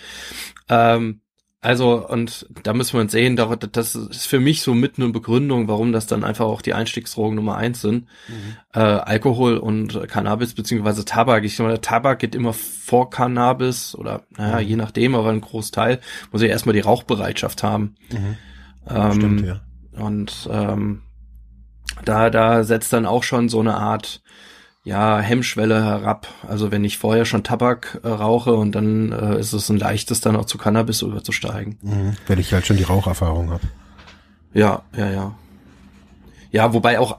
[0.70, 1.22] Ähm,
[1.60, 5.68] also, und da müssen wir sehen, da- das ist für mich so mit eine Begründung,
[5.68, 8.06] warum das dann einfach auch die Einstiegsdrogen Nummer eins sind.
[8.28, 8.58] Mhm.
[8.74, 11.44] Äh, Alkohol und Cannabis beziehungsweise Tabak.
[11.44, 14.68] Ich meine, Tabak geht immer vor Cannabis oder, naja, Mhm.
[14.70, 16.00] je nachdem, aber ein Großteil
[16.32, 17.96] muss ja erstmal die Rauchbereitschaft haben.
[18.12, 18.38] Mhm.
[18.88, 19.62] Ähm, Stimmt, ja.
[20.00, 21.02] Und ähm,
[22.06, 24.22] da, da setzt dann auch schon so eine Art
[24.88, 26.30] ja, Hemmschwelle herab.
[26.48, 30.22] Also wenn ich vorher schon Tabak äh, rauche und dann äh, ist es ein leichtes,
[30.22, 31.78] dann auch zu Cannabis überzusteigen.
[31.82, 32.16] Mhm.
[32.26, 33.68] Weil ich halt schon die Raucherfahrung habe.
[34.54, 35.36] Ja, ja, ja.
[36.52, 37.18] Ja, wobei auch,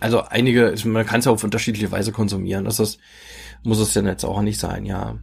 [0.00, 2.64] also einige, man kann es ja auf unterschiedliche Weise konsumieren.
[2.64, 2.98] Das ist,
[3.62, 5.18] muss es denn jetzt auch nicht sein, ja.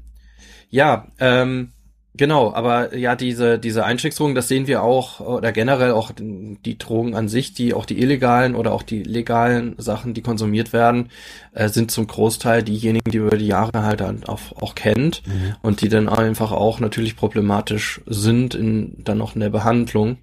[0.69, 1.71] Ja, ähm,
[2.15, 7.15] genau, aber ja, diese, diese Einstiegsdrogen, das sehen wir auch, oder generell auch die Drogen
[7.15, 11.09] an sich, die auch die illegalen oder auch die legalen Sachen, die konsumiert werden,
[11.53, 15.55] äh, sind zum Großteil diejenigen, die über die Jahre halt dann auch, auch kennt Mhm.
[15.61, 20.17] und die dann einfach auch natürlich problematisch sind in, dann noch in der Behandlung.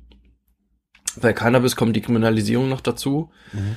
[1.20, 3.30] Bei Cannabis kommt die Kriminalisierung noch dazu.
[3.52, 3.76] Mhm.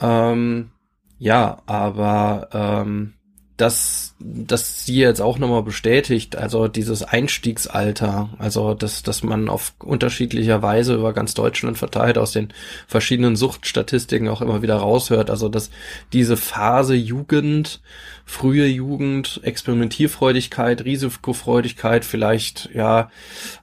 [0.00, 0.70] Ähm,
[1.18, 3.14] ja, aber ähm,
[3.58, 9.74] dass dass sie jetzt auch nochmal bestätigt, also dieses Einstiegsalter, also dass, dass man auf
[9.78, 12.52] unterschiedlicher Weise über ganz Deutschland verteilt aus den
[12.88, 15.70] verschiedenen Suchtstatistiken auch immer wieder raushört, also dass
[16.12, 17.80] diese Phase Jugend,
[18.28, 23.10] frühe Jugend, Experimentierfreudigkeit, Risikofreudigkeit, vielleicht ja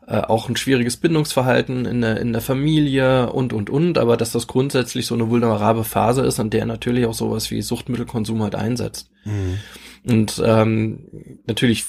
[0.07, 4.31] äh, auch ein schwieriges Bindungsverhalten in der, in der Familie und und und, aber dass
[4.31, 8.55] das grundsätzlich so eine vulnerable Phase ist, an der natürlich auch sowas wie Suchtmittelkonsum halt
[8.55, 9.11] einsetzt.
[9.23, 9.59] Mhm.
[10.03, 11.05] Und ähm,
[11.45, 11.85] natürlich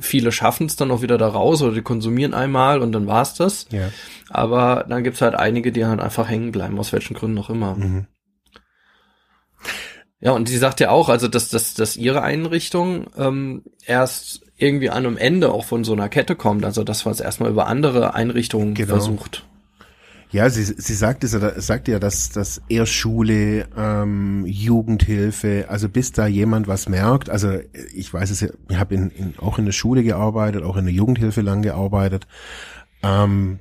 [0.00, 3.34] viele schaffen es dann auch wieder da raus oder die konsumieren einmal und dann war's
[3.34, 3.66] das.
[3.70, 3.88] Ja.
[4.28, 7.74] Aber dann gibt's halt einige, die halt einfach hängen bleiben, aus welchen Gründen auch immer.
[7.74, 8.06] Mhm.
[10.22, 14.88] Ja, und sie sagt ja auch, also dass, dass, dass ihre Einrichtung ähm, erst irgendwie
[14.88, 17.66] an einem Ende auch von so einer Kette kommt, also dass man es erstmal über
[17.66, 18.94] andere Einrichtungen genau.
[18.94, 19.44] versucht.
[20.30, 26.12] Ja, sie, sie sagt, es, sagt ja, dass, dass eher Schule, ähm, Jugendhilfe, also bis
[26.12, 27.58] da jemand was merkt, also
[27.92, 30.84] ich weiß es ja, ich habe in, in, auch in der Schule gearbeitet, auch in
[30.84, 32.28] der Jugendhilfe lang gearbeitet,
[33.02, 33.58] ähm,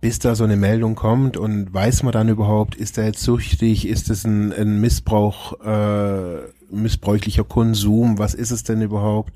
[0.00, 3.86] bis da so eine Meldung kommt und weiß man dann überhaupt, ist er jetzt süchtig,
[3.86, 9.32] ist es ein, ein Missbrauch, äh, missbräuchlicher Konsum, was ist es denn überhaupt?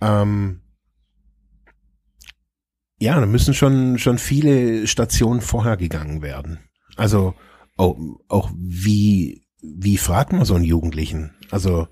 [0.00, 0.60] Ähm,
[2.98, 6.60] ja, da müssen schon, schon viele Stationen vorher gegangen werden.
[6.96, 7.34] Also
[7.76, 7.98] auch,
[8.28, 11.34] auch wie, wie fragt man so einen Jugendlichen?
[11.50, 11.88] Also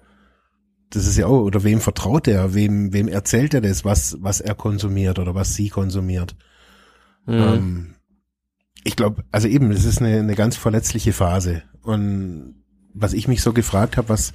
[0.91, 4.41] das ist ja auch, oder wem vertraut er, wem, wem erzählt er das, was, was
[4.41, 6.37] er konsumiert oder was sie konsumiert.
[7.27, 7.35] Mhm.
[7.35, 7.95] Ähm,
[8.85, 11.63] ich glaube, also eben, es ist eine, eine ganz verletzliche Phase.
[11.83, 12.63] Und
[12.95, 14.33] was ich mich so gefragt habe, was,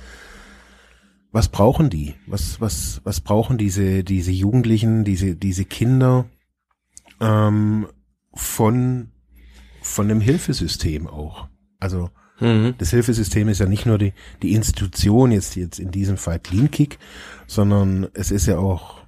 [1.31, 2.15] was brauchen die?
[2.27, 6.25] Was, was, was brauchen diese, diese Jugendlichen, diese, diese Kinder?
[7.19, 7.87] ähm,
[8.33, 9.11] von,
[9.81, 11.47] von dem Hilfesystem auch.
[11.79, 12.09] Also
[12.39, 12.75] mhm.
[12.77, 16.71] das Hilfesystem ist ja nicht nur die, die Institution, jetzt, jetzt in diesem Fall Clean
[16.71, 16.99] Kick,
[17.47, 19.05] sondern es ist ja auch,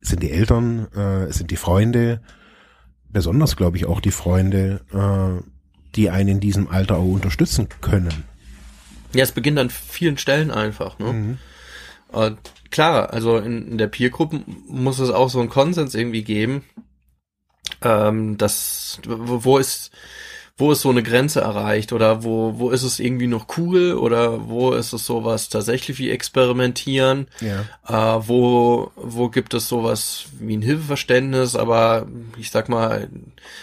[0.00, 2.22] es sind die Eltern, äh, es sind die Freunde,
[3.12, 5.42] besonders glaube ich auch die Freunde, äh,
[5.94, 8.24] die einen in diesem Alter auch unterstützen können.
[9.14, 10.98] Ja, es beginnt an vielen Stellen einfach.
[10.98, 11.12] Ne?
[11.12, 11.38] Mhm.
[12.12, 12.32] Äh,
[12.70, 16.64] klar, also in, in der Peergruppe muss es auch so einen Konsens irgendwie geben,
[17.82, 19.90] ähm, das, wo ist,
[20.58, 24.48] wo ist so eine Grenze erreicht oder wo, wo ist es irgendwie noch cool oder
[24.48, 27.64] wo ist es sowas tatsächlich wie experimentieren, ja.
[27.88, 32.06] äh, wo, wo gibt es sowas wie ein Hilfeverständnis, aber
[32.38, 33.08] ich sag mal,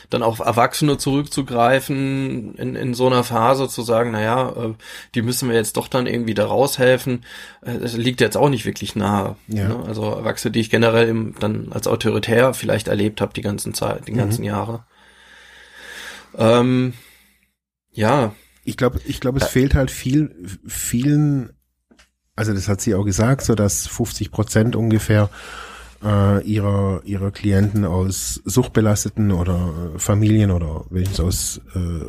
[0.10, 4.74] dann auf Erwachsene zurückzugreifen in, in so einer Phase zu sagen, naja, äh,
[5.14, 7.24] die müssen wir jetzt doch dann irgendwie da raushelfen,
[7.62, 9.36] äh, das liegt jetzt auch nicht wirklich nahe.
[9.48, 9.70] Ja.
[9.70, 9.84] Ne?
[9.88, 14.08] Also Erwachsene, die ich generell im, dann als autoritär vielleicht erlebt habe die ganzen Zeit,
[14.08, 14.48] die ganzen mhm.
[14.48, 14.84] Jahre.
[16.38, 16.94] Ähm,
[17.92, 18.34] ja.
[18.64, 21.52] Ich glaube, ich glaube, es äh, fehlt halt viel, vielen,
[22.36, 25.30] also das hat sie auch gesagt, so dass 50 Prozent ungefähr
[26.04, 32.06] äh, ihrer ihrer Klienten aus suchtbelasteten oder äh, Familien oder wenigstens aus äh,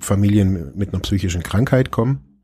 [0.00, 2.42] Familien mit einer psychischen Krankheit kommen.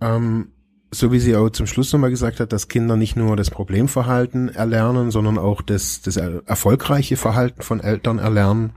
[0.00, 0.52] Ähm,
[0.90, 4.48] so wie sie auch zum Schluss nochmal gesagt hat, dass Kinder nicht nur das Problemverhalten
[4.48, 8.72] erlernen, sondern auch das, das erfolgreiche Verhalten von Eltern erlernen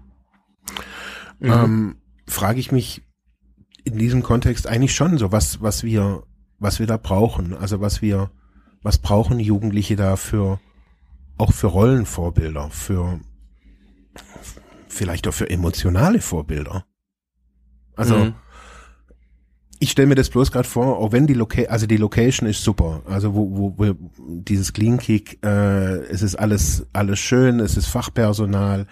[1.39, 1.51] mhm.
[1.51, 1.95] ähm,
[2.27, 3.03] frage ich mich
[3.83, 6.23] in diesem Kontext eigentlich schon so, was, was wir,
[6.59, 7.53] was wir da brauchen.
[7.55, 8.31] Also was wir,
[8.83, 10.59] was brauchen Jugendliche da für,
[11.37, 13.19] auch für Rollenvorbilder, für,
[14.87, 16.85] vielleicht auch für emotionale Vorbilder.
[17.95, 18.33] Also, mhm.
[19.79, 22.63] ich stelle mir das bloß gerade vor, auch wenn die Location, also die Location ist
[22.63, 27.77] super, also wo, wo, wo dieses Clean Kick, äh, es ist alles, alles schön, es
[27.77, 28.87] ist Fachpersonal,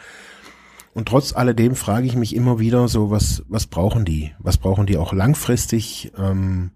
[0.94, 4.34] und trotz alledem frage ich mich immer wieder so, was, was brauchen die?
[4.40, 6.12] Was brauchen die auch langfristig?
[6.18, 6.72] Ähm,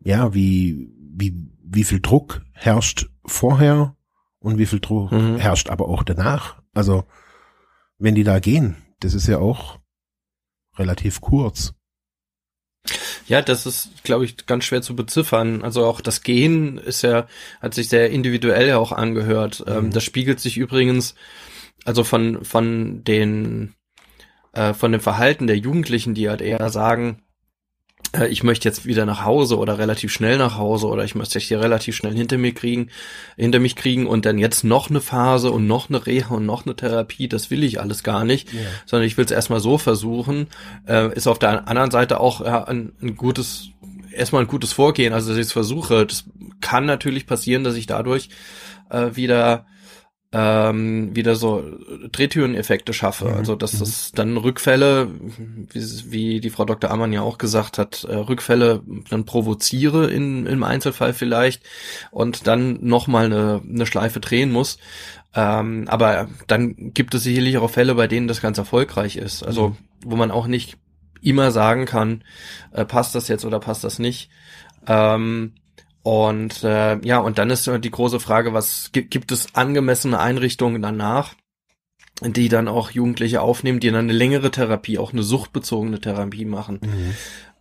[0.00, 3.96] ja, wie, wie, wie viel Druck herrscht vorher
[4.38, 5.36] und wie viel Druck mhm.
[5.36, 6.62] herrscht aber auch danach?
[6.74, 7.04] Also,
[7.98, 9.78] wenn die da gehen, das ist ja auch
[10.76, 11.74] relativ kurz.
[13.26, 15.62] Ja, das ist, glaube ich, ganz schwer zu beziffern.
[15.62, 17.26] Also auch das Gehen ist ja,
[17.60, 19.64] hat sich sehr individuell ja auch angehört.
[19.66, 19.90] Ähm, mhm.
[19.90, 21.16] das spiegelt sich übrigens
[21.84, 23.74] also von, von den,
[24.52, 27.22] äh, von dem Verhalten der Jugendlichen, die halt eher sagen,
[28.12, 31.38] äh, ich möchte jetzt wieder nach Hause oder relativ schnell nach Hause oder ich möchte
[31.38, 32.88] hier relativ schnell hinter mir kriegen,
[33.36, 36.66] hinter mich kriegen und dann jetzt noch eine Phase und noch eine Reha und noch
[36.66, 38.62] eine Therapie, das will ich alles gar nicht, yeah.
[38.86, 40.48] sondern ich will es erstmal so versuchen,
[40.86, 43.68] äh, ist auf der anderen Seite auch ja, ein, ein gutes,
[44.12, 46.06] erstmal ein gutes Vorgehen, also dass ich es versuche.
[46.06, 46.24] Das
[46.60, 48.28] kann natürlich passieren, dass ich dadurch
[48.90, 49.66] äh, wieder
[50.38, 51.64] ähm, wieder so
[52.12, 53.26] Drehtüreneffekte schaffe.
[53.26, 53.34] Mhm.
[53.34, 53.78] Also dass Mhm.
[53.78, 55.08] das dann Rückfälle,
[55.72, 56.90] wie, wie die Frau Dr.
[56.90, 61.62] Ammann ja auch gesagt hat, äh, Rückfälle dann provoziere in, im Einzelfall vielleicht
[62.10, 64.76] und dann nochmal eine, eine Schleife drehen muss.
[65.34, 69.42] Ähm, aber dann gibt es sicherlich auch Fälle, bei denen das ganz erfolgreich ist.
[69.42, 69.76] Also Mhm.
[70.04, 70.76] wo man auch nicht
[71.22, 72.22] immer sagen kann,
[72.72, 74.28] äh, passt das jetzt oder passt das nicht.
[74.86, 75.54] Ähm,
[76.06, 80.20] und äh, ja, und dann ist äh, die große Frage, was gibt, gibt es angemessene
[80.20, 81.34] Einrichtungen danach,
[82.22, 86.78] die dann auch Jugendliche aufnehmen, die dann eine längere Therapie, auch eine suchtbezogene Therapie machen.
[86.80, 87.14] Mhm.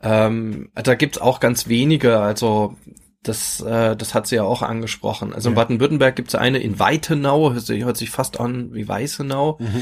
[0.03, 2.75] Ähm, da gibt's auch ganz wenige, also
[3.23, 5.33] das, äh, das hat sie ja auch angesprochen.
[5.33, 5.63] Also in Ja.
[5.63, 9.81] Baden-Württemberg gibt's eine in Weitenau, hört sich, hört sich fast an wie Weißenau, Mhm.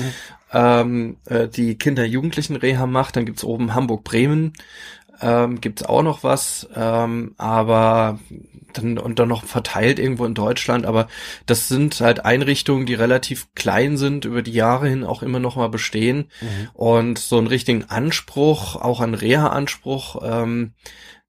[0.53, 3.17] ähm, äh, die Kinder-Jugendlichen-Reha macht.
[3.17, 4.53] Dann gibt's oben Hamburg-Bremen,
[5.23, 8.19] ähm, gibt's auch noch was, ähm, aber
[8.73, 10.85] dann und dann noch verteilt irgendwo in Deutschland.
[10.85, 11.07] Aber
[11.45, 15.55] das sind halt Einrichtungen, die relativ klein sind, über die Jahre hin auch immer noch
[15.55, 16.69] mal bestehen Mhm.
[16.73, 20.73] und so einen richtigen Anspruch, auch einen Reha-Anspruch, ähm,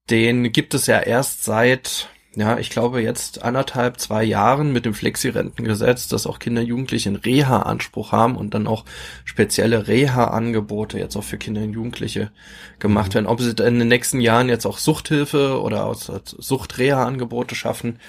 [0.09, 4.93] den gibt es ja erst seit, ja, ich glaube jetzt anderthalb, zwei Jahren mit dem
[4.93, 8.85] Flexi-Rentengesetz, dass auch Kinder und Jugendliche einen Reha-Anspruch haben und dann auch
[9.23, 12.31] spezielle Reha-Angebote jetzt auch für Kinder und Jugendliche
[12.79, 13.25] gemacht werden.
[13.27, 17.99] Ob sie in den nächsten Jahren jetzt auch Suchthilfe oder aus Sucht-Reha-Angebote schaffen,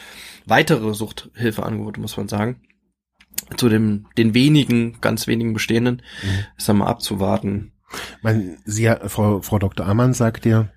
[0.44, 2.60] weitere Suchthilfe-Angebote, muss man sagen.
[3.56, 6.28] Zu dem, den wenigen, ganz wenigen bestehenden, Mhm.
[6.56, 7.72] ist dann mal abzuwarten.
[8.22, 9.86] Man, Sie, Frau, Frau Dr.
[9.86, 10.68] Ammann sagt ja,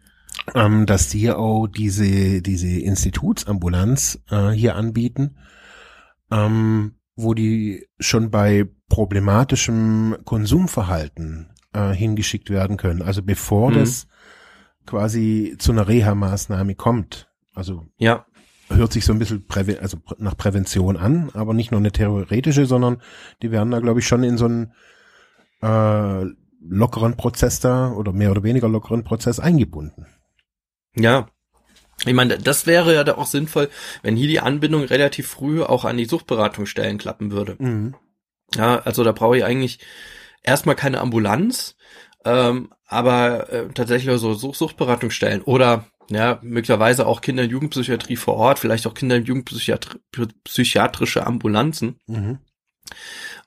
[0.56, 5.38] ähm, dass Sie auch diese, diese Institutsambulanz äh, hier anbieten,
[6.32, 13.02] ähm, wo die schon bei problematischem Konsumverhalten äh, hingeschickt werden können.
[13.02, 13.76] Also bevor Mhm.
[13.76, 14.08] das
[14.86, 17.30] quasi zu einer Reha-Maßnahme kommt.
[17.54, 18.26] Also Ja,
[18.70, 22.66] hört sich so ein bisschen Präve also nach Prävention an, aber nicht nur eine theoretische,
[22.66, 23.02] sondern
[23.42, 24.74] die werden da, glaube ich, schon in so einen
[25.62, 26.26] äh,
[26.62, 30.06] lockeren Prozess da oder mehr oder weniger lockeren Prozess eingebunden.
[30.96, 31.30] Ja.
[32.06, 33.70] Ich meine, das wäre ja da auch sinnvoll,
[34.04, 37.56] wenn hier die Anbindung relativ früh auch an die Suchtberatungsstellen klappen würde.
[37.60, 37.96] Mhm.
[38.56, 39.80] Ja, also da brauche ich eigentlich
[40.44, 41.76] erstmal keine Ambulanz,
[42.26, 48.36] ähm, aber äh, tatsächlich so Such Suchtberatungsstellen oder ja, möglicherweise auch Kinder- und Jugendpsychiatrie vor
[48.36, 52.00] Ort, vielleicht auch Kinder- und Jugendpsychiatrische Ambulanzen.
[52.08, 52.40] Mhm.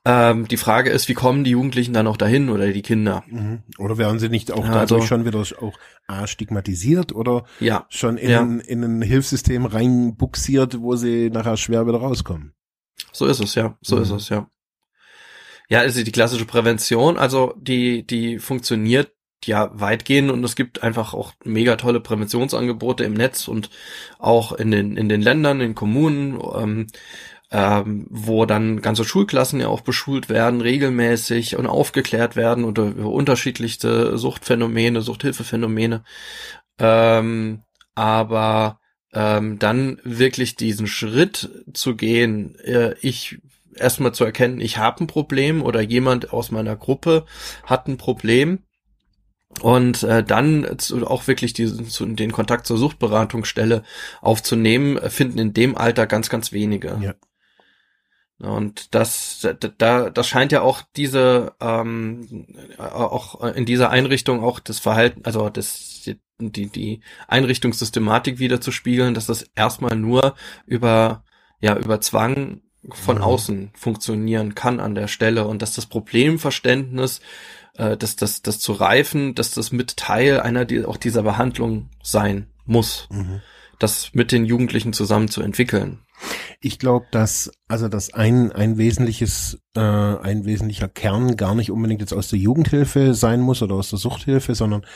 [0.04, 3.22] Ähm, die Frage ist, wie kommen die Jugendlichen dann auch dahin oder die Kinder?
[3.28, 3.62] Mhm.
[3.78, 5.78] Oder werden sie nicht auch dadurch also- schon wieder auch
[6.08, 8.40] A, stigmatisiert oder Ja, schon in, Ja.
[8.42, 12.52] ein, in ein Hilfssystem reinbuxiert, wo sie nachher schwer wieder rauskommen?
[13.12, 13.78] So ist es, ja.
[13.80, 14.02] So Mhm.
[14.02, 14.48] ist es, ja.
[15.68, 19.12] Ja, also die klassische Prävention, also die, die funktioniert
[19.44, 23.70] ja weitgehend und es gibt einfach auch mega tolle Präventionsangebote im Netz und
[24.18, 26.86] auch in den, in den Ländern, in Kommunen, ähm,
[27.52, 33.10] ähm, wo dann ganze Schulklassen ja auch beschult werden, regelmäßig und aufgeklärt werden unter, über
[33.10, 36.02] unterschiedlichste Suchtphänomene, Suchthilfephänomene.
[36.78, 37.62] Ähm,
[37.94, 38.80] aber
[39.12, 43.38] ähm, dann wirklich diesen Schritt zu gehen, äh, ich
[43.76, 47.26] erstmal zu erkennen, ich habe ein Problem oder jemand aus meiner Gruppe
[47.64, 48.60] hat ein Problem
[49.60, 53.82] und äh, dann zu, auch wirklich diesen, zu, den Kontakt zur Suchtberatungsstelle
[54.22, 56.98] aufzunehmen, finden in dem Alter ganz, ganz wenige.
[57.02, 57.14] Ja.
[58.42, 59.46] Und das,
[59.78, 65.48] da, das scheint ja auch diese, ähm, auch in dieser Einrichtung auch das Verhalten, also
[65.48, 70.34] das, die, die Einrichtungssystematik wieder zu spiegeln, dass das erstmal nur
[70.66, 71.22] über,
[71.60, 73.22] ja, über Zwang von Mhm.
[73.22, 77.20] außen funktionieren kann an der Stelle und dass das Problemverständnis,
[77.76, 81.90] äh, dass das, das zu reifen, dass das mit Teil einer, die, auch dieser Behandlung
[82.02, 83.40] sein muss, Mhm.
[83.78, 86.00] Das mit den Jugendlichen zusammen zu entwickeln.
[86.60, 92.00] Ich glaube, dass also dass ein ein wesentliches äh, ein wesentlicher Kern gar nicht unbedingt
[92.00, 94.86] jetzt aus der Jugendhilfe sein muss oder aus der Suchthilfe, sondern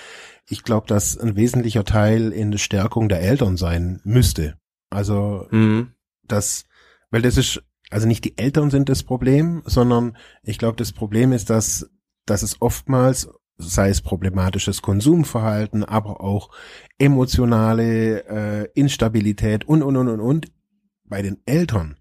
[0.48, 4.56] ich glaube, dass ein wesentlicher Teil in der Stärkung der Eltern sein müsste.
[4.90, 5.92] Also Mhm.
[6.22, 6.64] das,
[7.10, 7.60] weil das ist
[7.90, 11.90] also nicht die Eltern sind das Problem, sondern ich glaube, das Problem ist, dass
[12.24, 16.50] dass es oftmals sei es problematisches Konsumverhalten, aber auch
[16.98, 20.46] emotionale äh, Instabilität und und und und und
[21.04, 21.96] bei den Eltern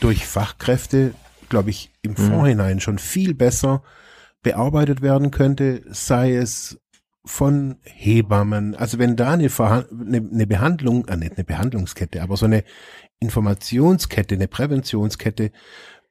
[0.00, 1.14] durch Fachkräfte,
[1.48, 2.16] glaube ich, im Mhm.
[2.16, 3.82] Vorhinein schon viel besser
[4.42, 6.80] bearbeitet werden könnte, sei es
[7.24, 8.74] von Hebammen.
[8.74, 12.64] Also wenn da eine, Verha- eine, eine Behandlung, äh, nicht eine Behandlungskette, aber so eine
[13.20, 15.50] Informationskette, eine Präventionskette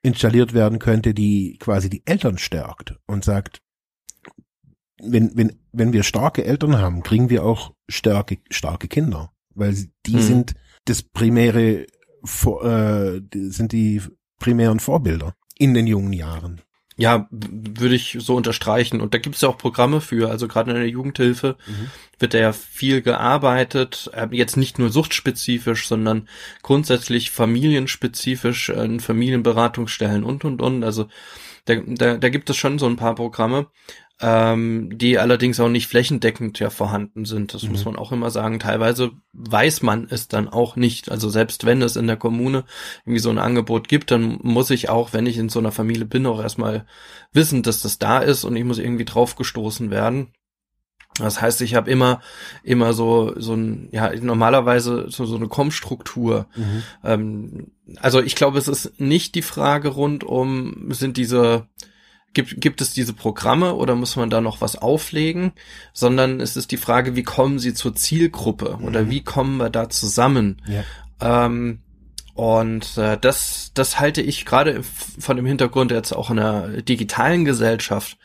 [0.01, 3.61] installiert werden könnte, die quasi die Eltern stärkt und sagt,
[5.05, 9.75] wenn, wenn, wenn wir starke Eltern haben, kriegen wir auch starke, starke Kinder, weil
[10.05, 10.21] die Mhm.
[10.21, 11.85] sind das primäre,
[12.23, 14.01] Vor- äh, sind die
[14.39, 16.61] primären Vorbilder in den jungen Jahren.
[16.95, 19.01] Ja, würde ich so unterstreichen.
[19.01, 20.29] Und da gibt es ja auch Programme für.
[20.29, 21.89] Also gerade in der Jugendhilfe mhm.
[22.19, 24.11] wird da ja viel gearbeitet.
[24.13, 26.29] Äh, jetzt nicht nur suchtspezifisch, sondern
[26.61, 30.83] grundsätzlich familienspezifisch in Familienberatungsstellen und, und, und.
[30.83, 31.07] Also
[31.65, 33.67] da, da, da gibt es schon so ein paar Programme
[34.21, 37.53] ähm, die allerdings auch nicht flächendeckend ja vorhanden sind.
[37.53, 37.71] Das mhm.
[37.71, 38.59] muss man auch immer sagen.
[38.59, 41.11] Teilweise weiß man es dann auch nicht.
[41.11, 42.63] Also selbst wenn es in der Kommune
[43.05, 46.05] irgendwie so ein Angebot gibt, dann muss ich auch, wenn ich in so einer Familie
[46.05, 46.85] bin, auch erstmal
[47.31, 50.33] wissen, dass das da ist und ich muss irgendwie draufgestoßen werden.
[51.19, 52.21] Das heißt, ich habe immer,
[52.63, 56.47] immer so, so ein, ja, normalerweise so, so eine Kommstruktur.
[56.55, 56.83] Mhm.
[57.03, 61.67] Ähm, also ich glaube, es ist nicht die Frage rund um, sind diese,
[62.33, 65.53] gibt, gibt es diese Programme oder muss man da noch was auflegen,
[65.93, 68.85] sondern es ist die Frage, wie kommen sie zur Zielgruppe mhm.
[68.85, 70.61] oder wie kommen wir da zusammen?
[70.67, 71.45] Ja.
[71.45, 71.79] Ähm,
[72.33, 77.45] und äh, das, das halte ich gerade von dem Hintergrund jetzt auch in der digitalen
[77.45, 78.17] Gesellschaft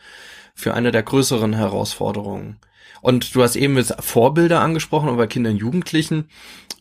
[0.55, 2.59] für eine der größeren Herausforderungen.
[3.01, 6.29] Und du hast eben jetzt Vorbilder angesprochen, aber Kindern und Jugendlichen.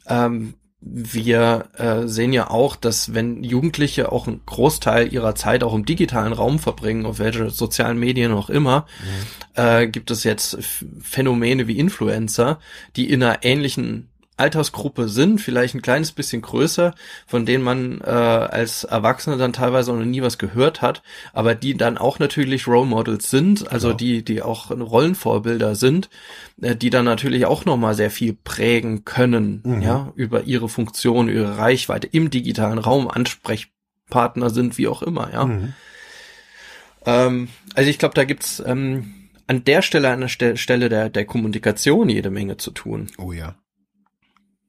[0.06, 5.74] Ähm, wir äh, sehen ja auch, dass wenn Jugendliche auch einen Großteil ihrer Zeit auch
[5.74, 9.62] im digitalen Raum verbringen, auf welche sozialen Medien auch immer, mhm.
[9.62, 10.58] äh, gibt es jetzt
[11.02, 12.60] Phänomene wie Influencer,
[12.94, 14.08] die in einer ähnlichen
[14.38, 16.94] Altersgruppe sind, vielleicht ein kleines bisschen größer,
[17.26, 21.76] von denen man äh, als Erwachsener dann teilweise noch nie was gehört hat, aber die
[21.76, 23.96] dann auch natürlich Role Models sind, also genau.
[23.98, 26.08] die, die auch Rollenvorbilder sind,
[26.62, 29.82] äh, die dann natürlich auch nochmal sehr viel prägen können, mhm.
[29.82, 35.46] ja, über ihre Funktion, ihre Reichweite im digitalen Raum, Ansprechpartner sind, wie auch immer, ja.
[35.46, 35.74] Mhm.
[37.06, 39.14] Ähm, also ich glaube, da gibt's ähm,
[39.48, 43.08] an der Stelle, an der Stelle der, der Kommunikation jede Menge zu tun.
[43.18, 43.56] Oh ja.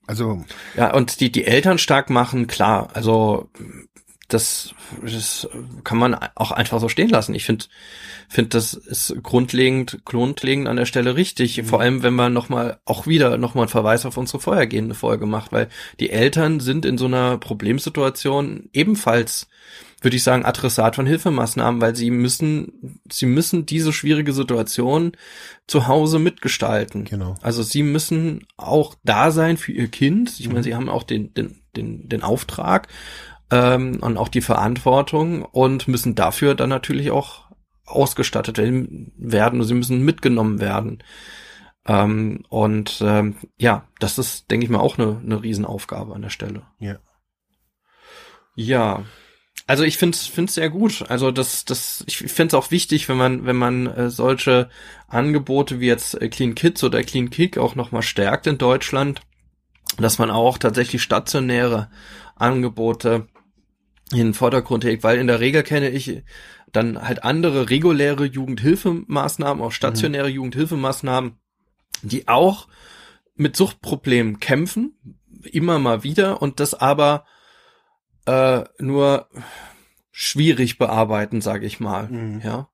[0.10, 0.44] Also
[0.76, 2.90] ja, und die die Eltern stark machen, klar.
[2.94, 3.48] Also
[4.28, 5.48] das, das
[5.84, 7.36] kann man auch einfach so stehen lassen.
[7.36, 7.66] Ich finde,
[8.28, 11.60] finde das ist grundlegend, grundlegend an der Stelle richtig.
[11.60, 11.66] Mhm.
[11.66, 15.52] Vor allem, wenn man nochmal, auch wieder nochmal einen Verweis auf unsere vorhergehende Folge macht,
[15.52, 19.48] weil die Eltern sind in so einer Problemsituation ebenfalls
[20.02, 25.14] würde ich sagen, Adressat von Hilfemaßnahmen, weil sie müssen, sie müssen diese schwierige Situation
[25.68, 27.06] zu Hause mitgestalten.
[27.06, 27.36] Genau.
[27.42, 30.40] Also sie müssen auch da sein für ihr Kind.
[30.40, 30.64] Ich meine, mhm.
[30.64, 32.88] sie haben auch den, den, den, den Auftrag
[33.52, 37.50] ähm, und auch die Verantwortung und müssen dafür dann natürlich auch
[37.86, 39.64] ausgestattet werden.
[39.64, 41.04] Sie müssen mitgenommen werden.
[41.86, 46.30] Ähm, und ähm, ja, das ist, denke ich mal, auch eine, eine Riesenaufgabe an der
[46.30, 46.64] Stelle.
[46.80, 47.00] Ja.
[48.56, 49.04] Ja.
[49.70, 51.06] Also ich finde es sehr gut.
[51.10, 54.68] Also das, das, ich finde es auch wichtig, wenn man, wenn man äh, solche
[55.08, 59.22] Angebote wie jetzt äh, Clean Kids oder Clean Kick auch nochmal stärkt in Deutschland,
[60.00, 61.92] dass man auch tatsächlich stationäre
[62.36, 63.28] Angebote
[64.12, 66.24] in den Vordergrund legt, weil in der Regel kenne ich
[66.72, 70.34] dann halt andere reguläre Jugendhilfemaßnahmen, auch stationäre mhm.
[70.34, 71.34] Jugendhilfemaßnahmen,
[72.02, 72.70] die auch
[73.36, 74.98] mit Suchtproblemen kämpfen,
[75.44, 77.24] immer mal wieder und das aber
[78.30, 79.28] äh, nur
[80.12, 82.08] schwierig bearbeiten, sage ich mal.
[82.08, 82.42] Mhm.
[82.44, 82.70] Ja.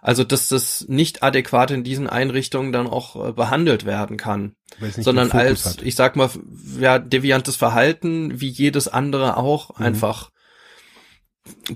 [0.00, 4.54] Also, dass das nicht adäquat in diesen Einrichtungen dann auch äh, behandelt werden kann,
[4.96, 5.82] sondern als, hat.
[5.82, 6.30] ich sag mal,
[6.78, 9.86] ja, deviantes Verhalten, wie jedes andere auch, mhm.
[9.86, 10.30] einfach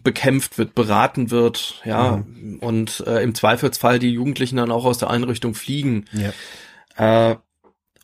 [0.02, 2.58] bekämpft wird, beraten wird, ja, mhm.
[2.60, 6.04] und äh, im Zweifelsfall die Jugendlichen dann auch aus der Einrichtung fliegen.
[6.12, 7.30] Ja.
[7.30, 7.36] Äh,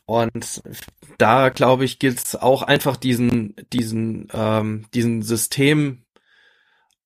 [0.05, 0.63] und
[1.19, 6.05] da glaube ich, gilt es auch einfach diesen, diesen, ähm, diesen System,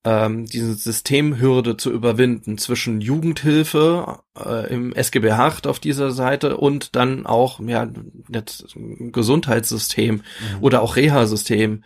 [0.05, 6.95] ähm, diese Systemhürde zu überwinden zwischen Jugendhilfe äh, im SGB 8 auf dieser Seite und
[6.95, 7.89] dann auch ja
[8.29, 10.21] das Gesundheitssystem mhm.
[10.61, 11.83] oder auch Reha-System.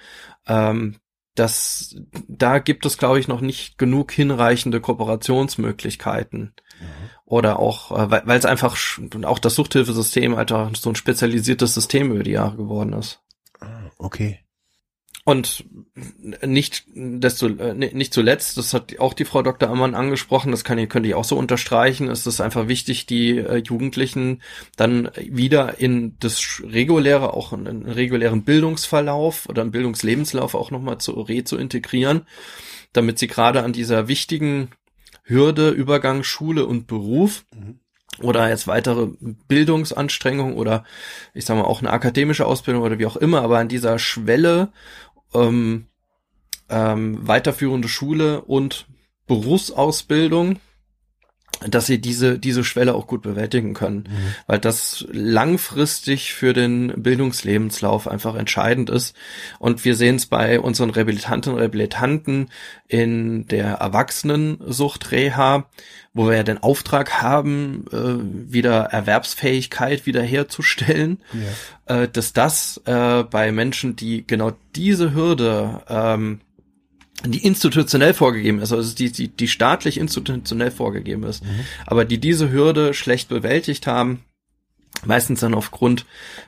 [0.47, 0.97] Ähm,
[1.36, 1.95] das,
[2.28, 6.53] da gibt es, glaube ich, noch nicht genug hinreichende Kooperationsmöglichkeiten.
[6.82, 8.78] Mhm oder auch, äh, weil es einfach
[9.23, 13.19] auch das Suchthilfesystem einfach so ein spezialisiertes System über die Jahre geworden ist.
[13.59, 14.39] Ah, okay.
[15.25, 15.65] Und
[16.41, 19.69] nicht desto äh, nicht zuletzt, das hat auch die Frau Dr.
[19.69, 23.57] Ammann angesprochen, das kann könnte ich auch so unterstreichen, ist es einfach wichtig, die äh,
[23.57, 24.41] Jugendlichen
[24.78, 30.99] dann wieder in das reguläre, auch in einen regulären Bildungsverlauf oder einen Bildungslebenslauf auch nochmal
[30.99, 32.21] zu re zu integrieren,
[32.93, 34.69] damit sie gerade an dieser wichtigen
[35.28, 37.45] Hürde, Übergang Schule und Beruf.
[37.53, 37.80] Mhm.
[38.21, 39.09] Oder jetzt weitere
[39.47, 40.84] Bildungsanstrengungen oder
[41.36, 44.69] ich sag mal auch eine akademische Ausbildung oder wie auch immer, aber an dieser Schwelle
[45.36, 45.86] ähm,
[46.69, 48.88] ähm, weiterführende Schule und
[49.28, 50.59] Berufsausbildung
[51.66, 54.36] dass sie diese, diese Schwelle auch gut bewältigen können, mhm.
[54.45, 59.16] weil das langfristig für den Bildungslebenslauf einfach entscheidend ist.
[59.58, 62.49] Und wir sehen es bei unseren Rehabilitantinnen und Rehabilitanten
[62.88, 65.68] in der Erwachsenensuchtreha,
[66.14, 71.22] wo wir ja den Auftrag haben, äh, wieder Erwerbsfähigkeit wiederherzustellen,
[71.88, 72.03] ja.
[72.03, 76.41] äh, dass das äh, bei Menschen, die genau diese Hürde ähm,
[77.26, 81.65] die institutionell vorgegeben ist, also die, die, die staatlich institutionell vorgegeben ist, mhm.
[81.86, 84.24] aber die diese Hürde schlecht bewältigt haben,
[85.05, 86.05] meistens dann aufgrund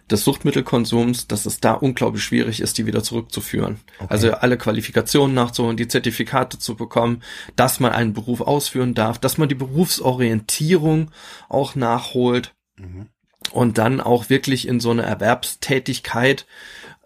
[0.10, 3.80] des Suchtmittelkonsums, dass es da unglaublich schwierig ist, die wieder zurückzuführen.
[4.00, 4.08] Okay.
[4.10, 7.24] Also alle Qualifikationen nachzuholen, die Zertifikate zu bekommen,
[7.56, 11.12] dass man einen Beruf ausführen darf, dass man die Berufsorientierung
[11.48, 13.08] auch nachholt mhm.
[13.52, 16.46] und dann auch wirklich in so eine Erwerbstätigkeit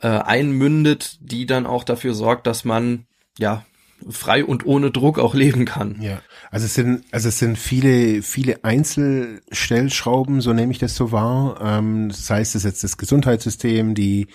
[0.02, 3.06] äh, einmündet, die dann auch dafür sorgt, dass man
[3.38, 3.66] ja,
[4.10, 6.02] frei und ohne Druck auch leben kann.
[6.02, 6.22] Ja,
[6.52, 11.60] also es sind, also es sind viele, viele Einzelstellschrauben, so nehme ich das so wahr.
[11.62, 14.28] Ähm, das heißt, es jetzt das Gesundheitssystem, die,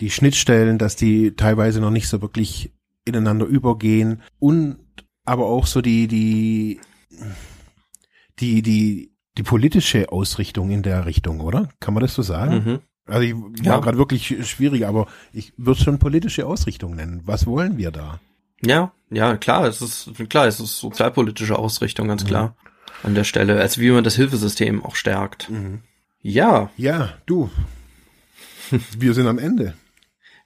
[0.00, 2.72] die Schnittstellen, dass die teilweise noch nicht so wirklich
[3.04, 4.78] ineinander übergehen und
[5.24, 6.80] aber auch so die, die,
[8.38, 11.68] die, die, die politische Ausrichtung in der Richtung, oder?
[11.80, 12.54] Kann man das so sagen?
[12.54, 12.78] Mhm.
[13.08, 13.78] Also ich war ja.
[13.78, 17.22] gerade wirklich schwierig, aber ich würde schon politische Ausrichtung nennen.
[17.24, 18.20] Was wollen wir da?
[18.62, 22.28] Ja, ja, klar, es ist klar, es ist sozialpolitische Ausrichtung, ganz mhm.
[22.28, 22.56] klar.
[23.02, 25.50] An der Stelle, als wie man das Hilfesystem auch stärkt.
[25.50, 25.82] Mhm.
[26.22, 26.70] Ja.
[26.76, 27.50] Ja, du.
[28.98, 29.74] Wir sind am Ende.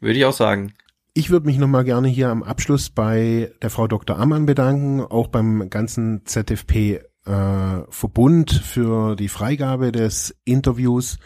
[0.00, 0.74] Würde ich auch sagen.
[1.14, 4.18] Ich würde mich nochmal gerne hier am Abschluss bei der Frau Dr.
[4.18, 11.18] Ammann bedanken, auch beim ganzen ZFP äh, Verbund für die Freigabe des Interviews.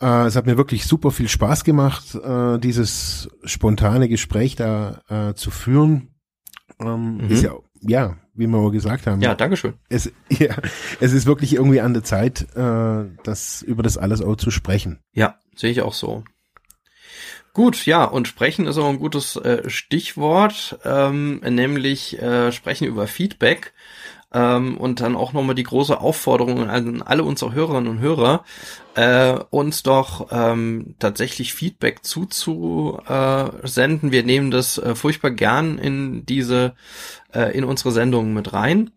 [0.00, 5.34] Äh, es hat mir wirklich super viel Spaß gemacht, äh, dieses spontane Gespräch da äh,
[5.34, 6.14] zu führen.
[6.80, 7.30] Ähm, mhm.
[7.30, 9.20] Ist ja, ja, wie wir gesagt haben.
[9.20, 9.74] Ja, Dankeschön.
[9.88, 10.56] Es, ja,
[11.00, 15.00] es ist wirklich irgendwie an der Zeit, äh, das über das alles auch zu sprechen.
[15.12, 16.24] Ja, sehe ich auch so.
[17.52, 23.06] Gut, ja, und sprechen ist auch ein gutes äh, Stichwort, ähm, nämlich äh, sprechen über
[23.06, 23.72] Feedback.
[24.34, 28.44] Ähm, und dann auch nochmal die große Aufforderung an alle unsere Hörerinnen und Hörer,
[28.96, 34.10] äh, uns doch ähm, tatsächlich Feedback zuzusenden.
[34.12, 36.74] Wir nehmen das äh, furchtbar gern in diese,
[37.32, 38.90] äh, in unsere Sendungen mit rein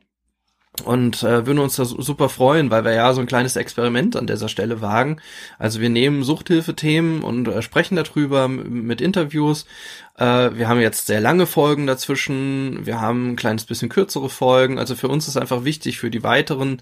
[0.84, 4.28] und äh, würden uns da super freuen, weil wir ja so ein kleines Experiment an
[4.28, 5.20] dieser Stelle wagen.
[5.58, 9.66] Also wir nehmen Suchthilfethemen und äh, sprechen darüber mit Interviews.
[10.18, 14.80] Äh, wir haben jetzt sehr lange Folgen dazwischen, wir haben ein kleines bisschen kürzere Folgen.
[14.80, 16.82] Also für uns ist einfach wichtig für die weiteren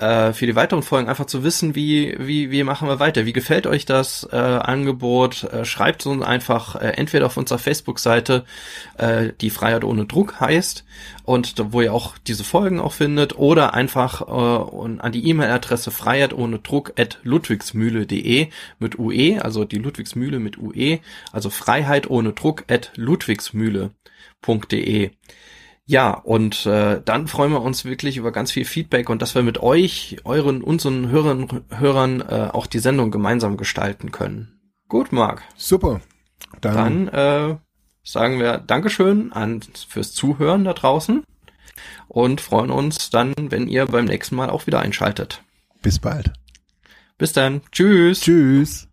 [0.00, 3.26] äh, für die weiteren Folgen einfach zu wissen, wie, wie, wie machen wir weiter.
[3.26, 5.44] Wie gefällt euch das äh, Angebot?
[5.44, 8.44] Äh, schreibt uns einfach äh, entweder auf unserer Facebook-Seite,
[8.96, 10.84] äh, die Freiheit ohne Druck heißt,
[11.24, 16.32] und wo ihr auch diese Folgen auch findet, oder einfach äh, an die E-Mail-Adresse Freiheit
[16.32, 18.48] ohne Druck at ludwigsmühle.de
[18.78, 21.00] mit UE, also die Ludwigsmühle mit UE,
[21.30, 25.10] also Freiheit ohne Druck at ludwigsmühle.de.
[25.86, 29.42] Ja, und äh, dann freuen wir uns wirklich über ganz viel Feedback und dass wir
[29.42, 34.60] mit euch, euren, unseren Hörern, Hörern äh, auch die Sendung gemeinsam gestalten können.
[34.88, 35.42] Gut, Marc.
[35.56, 36.00] Super.
[36.60, 37.56] Dann, dann äh,
[38.04, 41.24] sagen wir Dankeschön an, fürs Zuhören da draußen
[42.08, 45.42] und freuen uns dann, wenn ihr beim nächsten Mal auch wieder einschaltet.
[45.82, 46.32] Bis bald.
[47.18, 47.62] Bis dann.
[47.72, 48.20] Tschüss.
[48.20, 48.89] Tschüss.